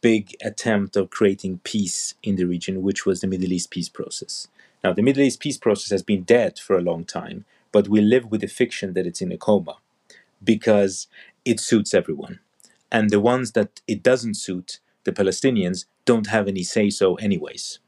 big 0.00 0.34
attempt 0.42 0.96
of 0.96 1.10
creating 1.10 1.60
peace 1.62 2.14
in 2.20 2.34
the 2.34 2.46
region, 2.46 2.82
which 2.82 3.06
was 3.06 3.20
the 3.20 3.28
Middle 3.28 3.52
East 3.52 3.70
peace 3.70 3.88
process. 3.88 4.48
Now, 4.82 4.92
the 4.92 5.02
Middle 5.02 5.22
East 5.22 5.38
peace 5.38 5.56
process 5.56 5.90
has 5.90 6.02
been 6.02 6.24
dead 6.24 6.58
for 6.58 6.76
a 6.76 6.82
long 6.82 7.04
time, 7.04 7.44
but 7.70 7.86
we 7.86 8.00
live 8.00 8.28
with 8.28 8.40
the 8.40 8.48
fiction 8.48 8.94
that 8.94 9.06
it's 9.06 9.22
in 9.22 9.30
a 9.30 9.38
coma 9.38 9.76
because 10.42 11.06
it 11.44 11.60
suits 11.60 11.94
everyone. 11.94 12.40
And 12.90 13.10
the 13.10 13.20
ones 13.20 13.52
that 13.52 13.82
it 13.86 14.02
doesn't 14.02 14.34
suit, 14.34 14.80
the 15.04 15.12
Palestinians, 15.12 15.84
don't 16.06 16.26
have 16.26 16.48
any 16.48 16.64
say 16.64 16.90
so, 16.90 17.14
anyways. 17.14 17.78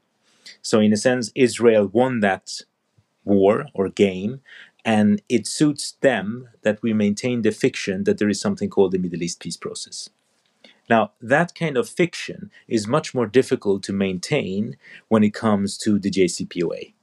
So, 0.61 0.79
in 0.79 0.93
a 0.93 0.97
sense, 0.97 1.29
Israel 1.35 1.87
won 1.87 2.21
that 2.21 2.61
war 3.27 3.67
or 3.73 3.89
game, 3.89 4.41
and 4.85 5.21
it 5.29 5.47
suits 5.47 5.93
them 6.01 6.49
that 6.63 6.81
we 6.81 6.93
maintain 6.93 7.41
the 7.43 7.51
fiction 7.51 8.05
that 8.05 8.19
there 8.19 8.29
is 8.29 8.41
something 8.41 8.69
called 8.69 8.93
the 8.93 8.99
Middle 8.99 9.23
East 9.23 9.41
peace 9.41 9.57
process. 9.57 10.09
Now, 10.89 11.11
that 11.21 11.55
kind 11.55 11.77
of 11.77 11.89
fiction 11.89 12.51
is 12.67 12.87
much 12.87 13.13
more 13.13 13.27
difficult 13.27 13.83
to 13.83 13.93
maintain 13.93 14.77
when 15.09 15.23
it 15.23 15.33
comes 15.33 15.77
to 15.79 15.99
the 15.99 16.11
JCPOA 16.11 16.93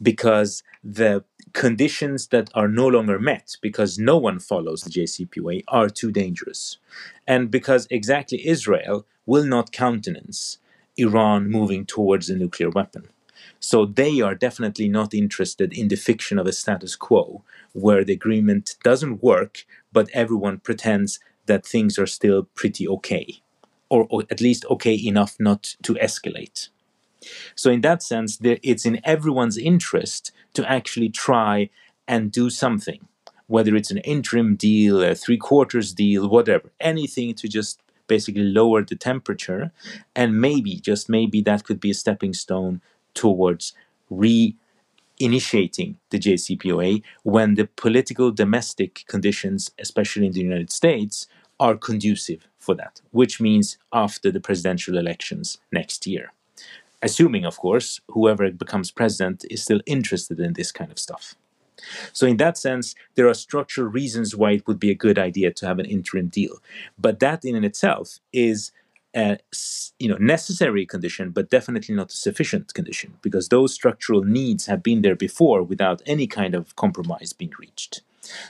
because 0.00 0.62
the 0.84 1.24
conditions 1.52 2.28
that 2.28 2.50
are 2.54 2.68
no 2.68 2.86
longer 2.86 3.18
met 3.18 3.56
because 3.60 3.98
no 3.98 4.16
one 4.16 4.38
follows 4.38 4.82
the 4.82 4.90
JCPOA 4.90 5.64
are 5.68 5.88
too 5.88 6.12
dangerous. 6.12 6.78
And 7.26 7.50
because 7.50 7.86
exactly 7.90 8.46
Israel 8.46 9.06
will 9.26 9.44
not 9.44 9.72
countenance 9.72 10.58
Iran 10.96 11.50
moving 11.50 11.86
towards 11.86 12.30
a 12.30 12.36
nuclear 12.36 12.70
weapon. 12.70 13.08
So 13.64 13.86
they 13.86 14.20
are 14.20 14.34
definitely 14.34 14.90
not 14.90 15.14
interested 15.14 15.72
in 15.72 15.88
the 15.88 15.96
fiction 15.96 16.38
of 16.38 16.46
a 16.46 16.52
status 16.52 16.96
quo 16.96 17.42
where 17.72 18.04
the 18.04 18.12
agreement 18.12 18.76
doesn't 18.84 19.22
work, 19.22 19.64
but 19.90 20.10
everyone 20.12 20.58
pretends 20.58 21.18
that 21.46 21.64
things 21.64 21.98
are 21.98 22.06
still 22.06 22.42
pretty 22.54 22.86
okay, 22.86 23.40
or, 23.88 24.06
or 24.10 24.24
at 24.30 24.42
least 24.42 24.66
okay 24.68 24.94
enough 24.94 25.36
not 25.40 25.76
to 25.82 25.94
escalate. 25.94 26.68
So, 27.54 27.70
in 27.70 27.80
that 27.80 28.02
sense, 28.02 28.36
there, 28.36 28.58
it's 28.62 28.84
in 28.84 29.00
everyone's 29.02 29.56
interest 29.56 30.30
to 30.52 30.70
actually 30.70 31.08
try 31.08 31.70
and 32.06 32.30
do 32.30 32.50
something, 32.50 33.08
whether 33.46 33.74
it's 33.74 33.90
an 33.90 33.98
interim 33.98 34.56
deal, 34.56 35.02
a 35.02 35.14
three 35.14 35.38
quarters 35.38 35.94
deal, 35.94 36.28
whatever, 36.28 36.70
anything 36.80 37.32
to 37.36 37.48
just 37.48 37.80
basically 38.08 38.44
lower 38.44 38.82
the 38.82 38.94
temperature. 38.94 39.72
And 40.14 40.38
maybe, 40.38 40.80
just 40.80 41.08
maybe, 41.08 41.40
that 41.40 41.64
could 41.64 41.80
be 41.80 41.92
a 41.92 41.94
stepping 41.94 42.34
stone 42.34 42.82
towards 43.14 43.72
re 44.10 44.56
initiating 45.18 45.96
the 46.10 46.18
JCPOA 46.18 47.02
when 47.22 47.54
the 47.54 47.66
political 47.76 48.32
domestic 48.32 49.04
conditions, 49.06 49.70
especially 49.78 50.26
in 50.26 50.32
the 50.32 50.40
United 50.40 50.72
States, 50.72 51.28
are 51.60 51.76
conducive 51.76 52.48
for 52.58 52.74
that, 52.74 53.00
which 53.12 53.40
means 53.40 53.78
after 53.92 54.30
the 54.30 54.40
presidential 54.40 54.98
elections 54.98 55.58
next 55.70 56.06
year. 56.06 56.32
Assuming, 57.02 57.44
of 57.44 57.58
course, 57.58 58.00
whoever 58.08 58.50
becomes 58.50 58.90
president 58.90 59.44
is 59.50 59.62
still 59.62 59.80
interested 59.86 60.40
in 60.40 60.54
this 60.54 60.72
kind 60.72 60.90
of 60.90 60.98
stuff. 60.98 61.34
So, 62.12 62.26
in 62.26 62.38
that 62.38 62.56
sense, 62.56 62.94
there 63.14 63.28
are 63.28 63.34
structural 63.34 63.88
reasons 63.88 64.34
why 64.34 64.52
it 64.52 64.66
would 64.66 64.80
be 64.80 64.90
a 64.90 64.94
good 64.94 65.18
idea 65.18 65.52
to 65.52 65.66
have 65.66 65.78
an 65.78 65.86
interim 65.86 66.28
deal. 66.28 66.62
But 66.98 67.20
that 67.20 67.44
in 67.44 67.62
itself 67.62 68.20
is 68.32 68.72
a 69.14 69.38
you 69.98 70.08
know 70.08 70.16
necessary 70.16 70.86
condition, 70.86 71.30
but 71.30 71.50
definitely 71.50 71.94
not 71.94 72.12
a 72.12 72.16
sufficient 72.16 72.74
condition 72.74 73.14
because 73.22 73.48
those 73.48 73.72
structural 73.72 74.22
needs 74.22 74.66
have 74.66 74.82
been 74.82 75.02
there 75.02 75.16
before 75.16 75.62
without 75.62 76.02
any 76.06 76.26
kind 76.26 76.54
of 76.54 76.74
compromise 76.76 77.32
being 77.32 77.52
reached. 77.58 78.02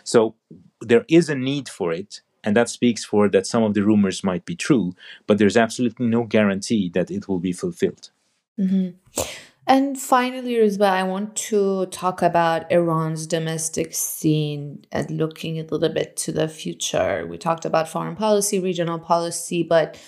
So 0.02 0.34
there 0.80 1.04
is 1.08 1.28
a 1.28 1.34
need 1.34 1.68
for 1.68 1.92
it, 1.92 2.22
and 2.42 2.56
that 2.56 2.68
speaks 2.68 3.04
for 3.04 3.28
that 3.28 3.46
some 3.46 3.62
of 3.62 3.74
the 3.74 3.82
rumors 3.82 4.24
might 4.24 4.44
be 4.44 4.56
true, 4.56 4.94
but 5.26 5.38
there's 5.38 5.56
absolutely 5.56 6.06
no 6.06 6.24
guarantee 6.24 6.88
that 6.90 7.10
it 7.10 7.28
will 7.28 7.40
be 7.40 7.52
fulfilled. 7.52 8.10
Mm-hmm. 8.58 9.22
And 9.66 9.98
finally, 9.98 10.54
Rouzbeh, 10.56 10.82
I 10.86 11.04
want 11.04 11.36
to 11.36 11.86
talk 11.86 12.20
about 12.20 12.70
Iran's 12.70 13.26
domestic 13.26 13.94
scene 13.94 14.84
and 14.92 15.10
looking 15.10 15.58
a 15.58 15.62
little 15.62 15.88
bit 15.88 16.16
to 16.18 16.32
the 16.32 16.48
future. 16.48 17.26
We 17.26 17.38
talked 17.38 17.64
about 17.64 17.88
foreign 17.88 18.14
policy, 18.14 18.60
regional 18.60 18.98
policy, 18.98 19.62
but 19.62 19.98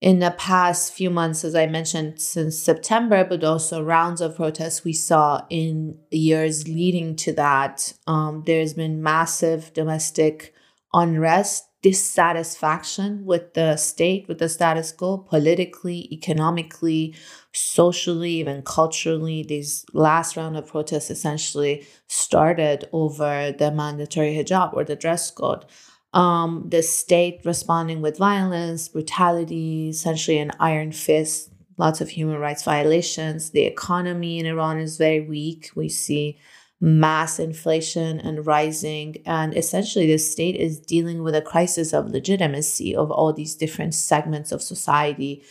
in 0.00 0.20
the 0.20 0.30
past 0.38 0.92
few 0.92 1.10
months, 1.10 1.44
as 1.44 1.54
I 1.54 1.66
mentioned, 1.66 2.20
since 2.20 2.56
September, 2.56 3.24
but 3.24 3.42
also 3.42 3.82
rounds 3.82 4.20
of 4.20 4.36
protests 4.36 4.84
we 4.84 4.92
saw 4.92 5.42
in 5.50 5.98
years 6.10 6.68
leading 6.68 7.16
to 7.16 7.32
that, 7.32 7.92
um, 8.06 8.44
there's 8.46 8.74
been 8.74 9.02
massive 9.02 9.72
domestic 9.72 10.54
unrest 10.94 11.64
dissatisfaction 11.82 13.24
with 13.24 13.54
the 13.54 13.76
state, 13.76 14.26
with 14.26 14.38
the 14.38 14.48
status 14.48 14.90
quo, 14.90 15.18
politically, 15.18 16.12
economically, 16.12 17.14
socially, 17.52 18.32
even 18.32 18.62
culturally. 18.62 19.44
These 19.44 19.84
last 19.92 20.36
round 20.36 20.56
of 20.56 20.66
protests 20.66 21.10
essentially 21.10 21.86
started 22.08 22.88
over 22.92 23.52
the 23.52 23.70
mandatory 23.70 24.34
hijab 24.34 24.74
or 24.74 24.84
the 24.84 24.96
dress 24.96 25.30
code. 25.30 25.66
Um, 26.14 26.64
the 26.68 26.82
state 26.82 27.40
responding 27.44 28.00
with 28.00 28.18
violence, 28.18 28.88
brutality, 28.88 29.90
essentially 29.90 30.38
an 30.38 30.52
iron 30.58 30.92
fist, 30.92 31.52
lots 31.76 32.00
of 32.00 32.08
human 32.08 32.38
rights 32.38 32.64
violations. 32.64 33.50
The 33.50 33.62
economy 33.62 34.38
in 34.38 34.46
Iran 34.46 34.78
is 34.78 34.96
very 34.96 35.20
weak. 35.20 35.70
We 35.74 35.88
see 35.88 36.38
mass 36.80 37.38
inflation 37.38 38.20
and 38.20 38.46
rising. 38.46 39.16
And 39.26 39.56
essentially, 39.56 40.06
the 40.06 40.18
state 40.18 40.56
is 40.56 40.80
dealing 40.80 41.22
with 41.22 41.34
a 41.34 41.42
crisis 41.42 41.92
of 41.92 42.10
legitimacy 42.10 42.94
of 42.94 43.10
all 43.10 43.32
these 43.32 43.54
different 43.54 43.94
segments 43.94 44.52
of 44.52 44.62
society, 44.62 45.44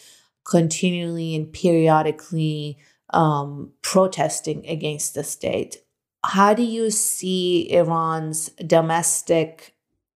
continually 0.46 1.36
and 1.36 1.52
periodically 1.52 2.78
um, 3.12 3.74
protesting 3.82 4.66
against 4.68 5.14
the 5.14 5.24
state. 5.24 5.78
How 6.26 6.54
do 6.54 6.64
you 6.64 6.90
see 6.90 7.72
Iran's 7.72 8.50
domestic 8.66 9.77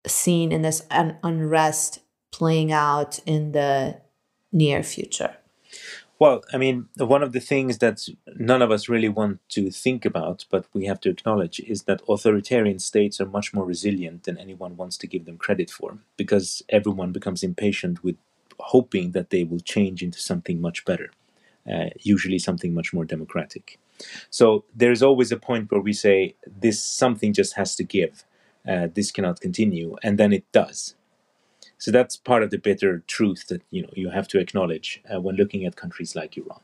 scene 0.10 0.52
in 0.52 0.62
this 0.62 0.86
un- 0.92 1.18
unrest 1.24 2.00
playing 2.32 2.72
out 2.72 3.20
in 3.26 3.52
the 3.52 4.02
near 4.52 4.84
future? 4.84 5.38
Well, 6.20 6.44
I 6.52 6.58
mean, 6.58 6.88
one 6.98 7.22
of 7.22 7.32
the 7.32 7.40
things 7.40 7.78
that 7.78 8.08
none 8.38 8.64
of 8.64 8.72
us 8.72 8.90
really 8.90 9.10
want 9.10 9.40
to 9.50 9.70
think 9.70 10.04
about, 10.04 10.46
but 10.50 10.66
we 10.74 10.86
have 10.86 11.00
to 11.02 11.10
acknowledge, 11.12 11.60
is 11.60 11.84
that 11.84 12.02
authoritarian 12.10 12.80
states 12.80 13.22
are 13.22 13.28
much 13.28 13.54
more 13.54 13.66
resilient 13.66 14.24
than 14.24 14.40
anyone 14.40 14.78
wants 14.78 14.98
to 14.98 15.08
give 15.08 15.26
them 15.26 15.38
credit 15.38 15.70
for, 15.70 16.00
because 16.18 16.64
everyone 16.70 17.12
becomes 17.12 17.44
impatient 17.44 18.04
with 18.04 18.16
hoping 18.60 19.12
that 19.12 19.30
they 19.30 19.44
will 19.44 19.60
change 19.60 20.02
into 20.02 20.20
something 20.20 20.60
much 20.60 20.86
better, 20.86 21.12
uh, 21.72 21.90
usually 22.00 22.40
something 22.40 22.74
much 22.74 22.94
more 22.94 23.06
democratic. 23.06 23.78
So 24.32 24.66
there's 24.76 25.04
always 25.04 25.32
a 25.32 25.38
point 25.38 25.72
where 25.72 25.82
we 25.82 25.94
say, 25.94 26.36
this 26.48 26.84
something 26.84 27.32
just 27.32 27.54
has 27.54 27.76
to 27.76 27.84
give, 27.84 28.24
uh, 28.68 28.88
this 28.94 29.12
cannot 29.12 29.42
continue, 29.42 29.96
and 30.04 30.18
then 30.18 30.34
it 30.34 30.46
does. 30.52 30.96
So 31.78 31.92
that's 31.92 32.18
part 32.18 32.44
of 32.44 32.50
the 32.50 32.58
bitter 32.58 33.04
truth 33.08 33.48
that 33.48 33.62
you 33.72 33.84
know 33.84 33.90
you 33.94 34.10
have 34.10 34.28
to 34.30 34.40
acknowledge 34.40 35.02
uh, 35.14 35.22
when 35.22 35.36
looking 35.36 35.66
at 35.66 35.76
countries 35.76 36.16
like 36.16 36.38
Iran. 36.38 36.60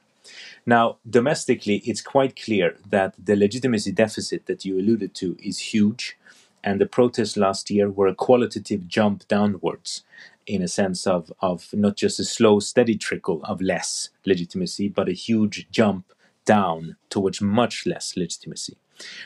Now, 0.65 0.97
domestically, 1.09 1.77
it's 1.85 2.01
quite 2.01 2.41
clear 2.41 2.77
that 2.89 3.13
the 3.23 3.35
legitimacy 3.35 3.91
deficit 3.91 4.45
that 4.45 4.63
you 4.65 4.79
alluded 4.79 5.13
to 5.15 5.37
is 5.43 5.59
huge, 5.73 6.17
and 6.63 6.79
the 6.79 6.85
protests 6.85 7.37
last 7.37 7.69
year 7.69 7.89
were 7.89 8.07
a 8.07 8.15
qualitative 8.15 8.87
jump 8.87 9.27
downwards 9.27 10.03
in 10.45 10.61
a 10.61 10.67
sense 10.67 11.05
of, 11.07 11.31
of 11.41 11.73
not 11.73 11.95
just 11.95 12.19
a 12.19 12.23
slow, 12.23 12.59
steady 12.59 12.97
trickle 12.97 13.41
of 13.43 13.61
less 13.61 14.09
legitimacy, 14.25 14.89
but 14.89 15.09
a 15.09 15.13
huge 15.13 15.67
jump 15.71 16.05
down 16.45 16.95
towards 17.09 17.41
much 17.41 17.85
less 17.85 18.15
legitimacy. 18.17 18.77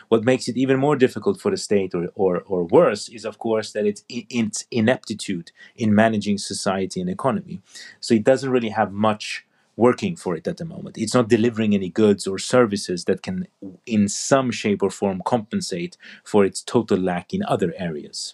What 0.10 0.24
makes 0.24 0.48
it 0.48 0.58
even 0.58 0.80
more 0.80 0.96
difficult 0.96 1.40
for 1.40 1.52
the 1.52 1.58
state, 1.58 1.94
or, 1.94 2.10
or, 2.16 2.42
or 2.48 2.64
worse, 2.64 3.10
is 3.10 3.26
of 3.26 3.38
course 3.38 3.72
that 3.74 3.86
it's, 3.86 4.04
its 4.10 4.66
ineptitude 4.72 5.52
in 5.76 5.94
managing 5.94 6.38
society 6.38 7.02
and 7.02 7.10
economy. 7.10 7.62
So 8.00 8.14
it 8.14 8.24
doesn't 8.24 8.50
really 8.50 8.70
have 8.70 8.92
much 8.92 9.46
working 9.76 10.16
for 10.16 10.36
it 10.36 10.48
at 10.48 10.58
the 10.58 10.66
moment. 10.66 10.98
It's 10.98 11.14
not 11.14 11.30
delivering 11.30 11.76
any 11.76 11.90
goods 11.90 12.26
or 12.26 12.40
services 12.40 13.06
that 13.06 13.22
can, 13.22 13.48
in 13.86 14.08
some 14.08 14.50
shape 14.52 14.82
or 14.82 14.90
form, 14.90 15.22
compensate 15.24 15.98
for 16.24 16.44
its 16.44 16.62
total 16.64 16.98
lack 16.98 17.34
in 17.34 17.44
other 17.44 17.74
areas. 17.78 18.34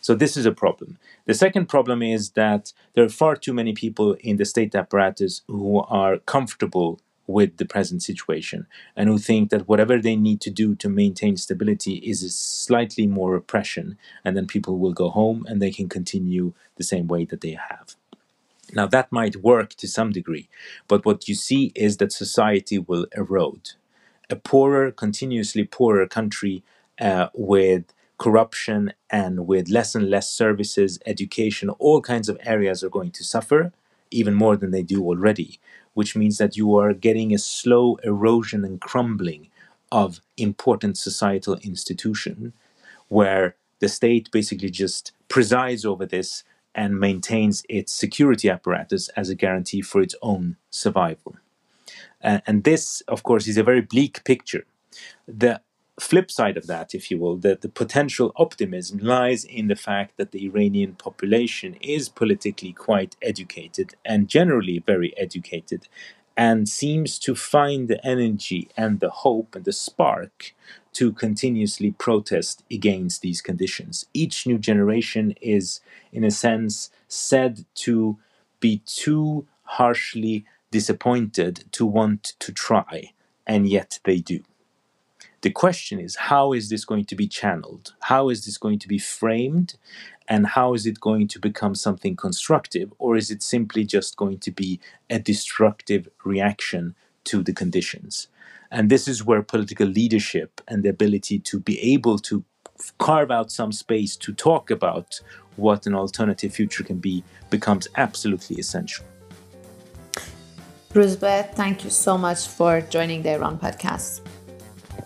So 0.00 0.14
this 0.14 0.36
is 0.36 0.46
a 0.46 0.52
problem. 0.52 0.98
The 1.26 1.34
second 1.34 1.66
problem 1.66 2.02
is 2.02 2.30
that 2.30 2.72
there 2.94 3.04
are 3.04 3.10
far 3.10 3.36
too 3.36 3.52
many 3.52 3.74
people 3.74 4.14
in 4.20 4.38
the 4.38 4.46
state 4.46 4.74
apparatus 4.74 5.42
who 5.46 5.80
are 5.80 6.16
comfortable 6.18 7.00
with 7.32 7.56
the 7.56 7.64
present 7.64 8.02
situation 8.02 8.66
and 8.96 9.08
who 9.08 9.18
think 9.18 9.50
that 9.50 9.68
whatever 9.68 9.98
they 9.98 10.16
need 10.16 10.40
to 10.40 10.50
do 10.50 10.74
to 10.76 10.88
maintain 10.88 11.36
stability 11.36 11.94
is 11.96 12.36
slightly 12.36 13.06
more 13.06 13.32
repression 13.32 13.96
and 14.24 14.36
then 14.36 14.46
people 14.46 14.78
will 14.78 14.92
go 14.92 15.10
home 15.10 15.46
and 15.48 15.60
they 15.60 15.70
can 15.70 15.88
continue 15.88 16.52
the 16.76 16.84
same 16.84 17.06
way 17.08 17.24
that 17.24 17.40
they 17.40 17.52
have. 17.70 17.96
Now, 18.72 18.86
that 18.86 19.10
might 19.10 19.36
work 19.36 19.70
to 19.76 19.88
some 19.88 20.12
degree, 20.12 20.48
but 20.86 21.04
what 21.04 21.28
you 21.28 21.34
see 21.34 21.72
is 21.74 21.96
that 21.96 22.12
society 22.12 22.78
will 22.78 23.06
erode. 23.16 23.72
A 24.28 24.36
poorer, 24.36 24.92
continuously 24.92 25.64
poorer 25.64 26.06
country 26.06 26.62
uh, 27.00 27.28
with 27.34 27.92
corruption 28.18 28.92
and 29.10 29.46
with 29.46 29.68
less 29.68 29.94
and 29.94 30.08
less 30.08 30.30
services, 30.30 31.00
education, 31.06 31.70
all 31.70 32.00
kinds 32.00 32.28
of 32.28 32.38
areas 32.42 32.84
are 32.84 32.90
going 32.90 33.10
to 33.12 33.24
suffer 33.24 33.72
even 34.10 34.34
more 34.34 34.56
than 34.56 34.70
they 34.70 34.82
do 34.82 35.02
already 35.04 35.58
which 35.94 36.16
means 36.16 36.38
that 36.38 36.56
you 36.56 36.76
are 36.76 36.92
getting 36.92 37.32
a 37.32 37.38
slow 37.38 37.96
erosion 38.04 38.64
and 38.64 38.80
crumbling 38.80 39.48
of 39.92 40.20
important 40.36 40.96
societal 40.96 41.56
institution 41.56 42.52
where 43.08 43.56
the 43.80 43.88
state 43.88 44.30
basically 44.30 44.70
just 44.70 45.12
presides 45.28 45.84
over 45.84 46.06
this 46.06 46.44
and 46.74 47.00
maintains 47.00 47.64
its 47.68 47.92
security 47.92 48.48
apparatus 48.48 49.08
as 49.10 49.28
a 49.28 49.34
guarantee 49.34 49.82
for 49.82 50.00
its 50.00 50.14
own 50.22 50.56
survival. 50.70 51.36
Uh, 52.22 52.40
and 52.46 52.64
this, 52.64 53.00
of 53.08 53.22
course, 53.22 53.48
is 53.48 53.56
a 53.56 53.62
very 53.62 53.80
bleak 53.80 54.22
picture. 54.24 54.64
The 55.26 55.60
flip 56.00 56.30
side 56.30 56.56
of 56.56 56.66
that, 56.68 56.94
if 56.94 57.10
you 57.10 57.18
will, 57.18 57.36
that 57.38 57.62
the 57.62 57.68
potential 57.70 58.32
optimism 58.36 58.98
lies 58.98 59.44
in 59.44 59.68
the 59.68 59.76
fact 59.76 60.16
that 60.18 60.32
the 60.32 60.46
Iranian 60.46 60.94
population 60.94 61.76
is 61.80 62.08
politically 62.08 62.72
quite 62.72 63.16
educated 63.22 63.94
and 64.04 64.28
generally 64.28 64.80
very 64.86 65.16
educated 65.18 65.88
and 66.36 66.68
seems 66.68 67.18
to 67.20 67.34
find 67.36 67.88
the 67.88 68.04
energy 68.06 68.68
and 68.76 69.00
the 69.00 69.10
hope 69.10 69.56
and 69.56 69.64
the 69.66 69.72
spark 69.72 70.54
to 70.94 71.12
continuously 71.12 71.92
protest 71.92 72.64
against 72.72 73.22
these 73.22 73.42
conditions. 73.42 74.06
Each 74.14 74.46
new 74.46 74.58
generation 74.58 75.34
is, 75.42 75.80
in 76.12 76.24
a 76.24 76.32
sense, 76.32 76.90
said 77.08 77.66
to 77.76 78.18
be 78.60 78.82
too 78.86 79.46
harshly 79.64 80.46
disappointed 80.72 81.64
to 81.72 81.86
want 81.86 82.34
to 82.40 82.52
try, 82.52 83.12
and 83.46 83.68
yet 83.68 84.00
they 84.04 84.18
do. 84.18 84.40
The 85.42 85.50
question 85.50 85.98
is, 85.98 86.16
how 86.16 86.52
is 86.52 86.68
this 86.68 86.84
going 86.84 87.06
to 87.06 87.16
be 87.16 87.26
channeled? 87.26 87.94
How 88.00 88.28
is 88.28 88.44
this 88.44 88.58
going 88.58 88.78
to 88.80 88.88
be 88.88 88.98
framed? 88.98 89.74
And 90.28 90.46
how 90.46 90.74
is 90.74 90.86
it 90.86 91.00
going 91.00 91.28
to 91.28 91.38
become 91.38 91.74
something 91.74 92.14
constructive? 92.14 92.92
Or 92.98 93.16
is 93.16 93.30
it 93.30 93.42
simply 93.42 93.84
just 93.84 94.16
going 94.16 94.38
to 94.40 94.50
be 94.50 94.80
a 95.08 95.18
destructive 95.18 96.08
reaction 96.24 96.94
to 97.24 97.42
the 97.42 97.54
conditions? 97.54 98.28
And 98.70 98.90
this 98.90 99.08
is 99.08 99.24
where 99.24 99.42
political 99.42 99.86
leadership 99.86 100.60
and 100.68 100.82
the 100.82 100.90
ability 100.90 101.38
to 101.40 101.58
be 101.58 101.80
able 101.94 102.18
to 102.18 102.44
carve 102.98 103.30
out 103.30 103.50
some 103.50 103.72
space 103.72 104.16
to 104.16 104.32
talk 104.32 104.70
about 104.70 105.20
what 105.56 105.86
an 105.86 105.94
alternative 105.94 106.52
future 106.52 106.84
can 106.84 106.98
be 106.98 107.24
becomes 107.48 107.88
absolutely 107.96 108.56
essential. 108.56 109.04
Rouzbeh, 110.92 111.54
thank 111.54 111.84
you 111.84 111.90
so 111.90 112.18
much 112.18 112.46
for 112.46 112.80
joining 112.80 113.22
the 113.22 113.30
Iran 113.30 113.58
podcast. 113.58 114.20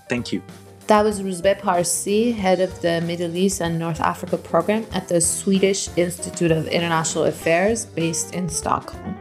Thank 0.09 0.33
you. 0.33 0.43
That 0.87 1.03
was 1.03 1.23
Rouzbeh 1.23 1.61
Parsi, 1.61 2.33
head 2.33 2.61
of 2.61 2.83
the 2.83 3.01
Middle 3.01 3.35
East 3.35 3.63
and 3.63 3.79
North 3.79 4.01
Africa 4.01 4.37
program 4.37 4.85
at 4.93 5.09
the 5.09 5.19
Swedish 5.21 5.89
Institute 5.97 6.51
of 6.51 6.69
International 6.69 7.25
Affairs 7.25 7.87
based 7.87 8.35
in 8.35 8.51
Stockholm. 8.51 9.17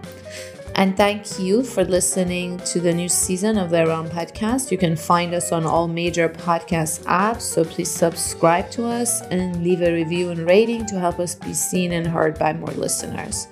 And 0.76 0.98
thank 0.98 1.40
you 1.40 1.64
for 1.64 1.86
listening 1.86 2.58
to 2.66 2.82
the 2.82 2.92
new 2.92 3.08
season 3.08 3.58
of 3.58 3.70
the 3.70 3.82
Iran 3.84 4.10
podcast. 4.10 4.72
You 4.72 4.78
can 4.78 4.96
find 4.96 5.34
us 5.34 5.52
on 5.52 5.66
all 5.66 5.88
major 5.88 6.28
podcast 6.28 7.04
apps, 7.04 7.42
so 7.42 7.64
please 7.64 7.92
subscribe 7.92 8.72
to 8.72 8.86
us 8.88 9.22
and 9.22 9.64
leave 9.64 9.84
a 9.84 9.94
review 9.94 10.32
and 10.32 10.40
rating 10.40 10.86
to 10.88 11.00
help 11.00 11.20
us 11.20 11.36
be 11.36 11.54
seen 11.54 11.94
and 11.94 12.08
heard 12.08 12.40
by 12.40 12.54
more 12.54 12.72
listeners. 12.72 13.48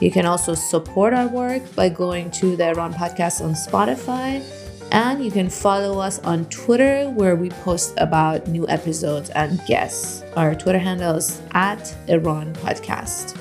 You 0.00 0.12
can 0.12 0.26
also 0.26 0.54
support 0.54 1.14
our 1.14 1.26
work 1.26 1.74
by 1.74 1.88
going 1.88 2.30
to 2.32 2.54
the 2.54 2.68
Iran 2.68 2.92
podcast 2.92 3.42
on 3.42 3.54
Spotify. 3.54 4.44
And 4.90 5.24
you 5.24 5.30
can 5.30 5.50
follow 5.50 5.98
us 5.98 6.18
on 6.20 6.46
Twitter 6.46 7.10
where 7.10 7.36
we 7.36 7.50
post 7.50 7.94
about 7.98 8.48
new 8.48 8.66
episodes 8.68 9.30
and 9.30 9.60
guests. 9.66 10.22
Our 10.36 10.54
Twitter 10.54 10.78
handle 10.78 11.16
is 11.16 11.40
at 11.52 11.94
Iran 12.08 12.54
Podcast. 12.54 13.38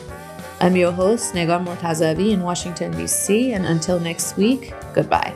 I'm 0.59 0.75
your 0.75 0.91
host, 0.91 1.33
Negar 1.33 1.63
Mortazavi 1.63 2.31
in 2.31 2.41
Washington, 2.41 2.91
D.C. 2.97 3.53
And 3.53 3.65
until 3.65 3.99
next 3.99 4.35
week, 4.37 4.73
goodbye. 4.93 5.33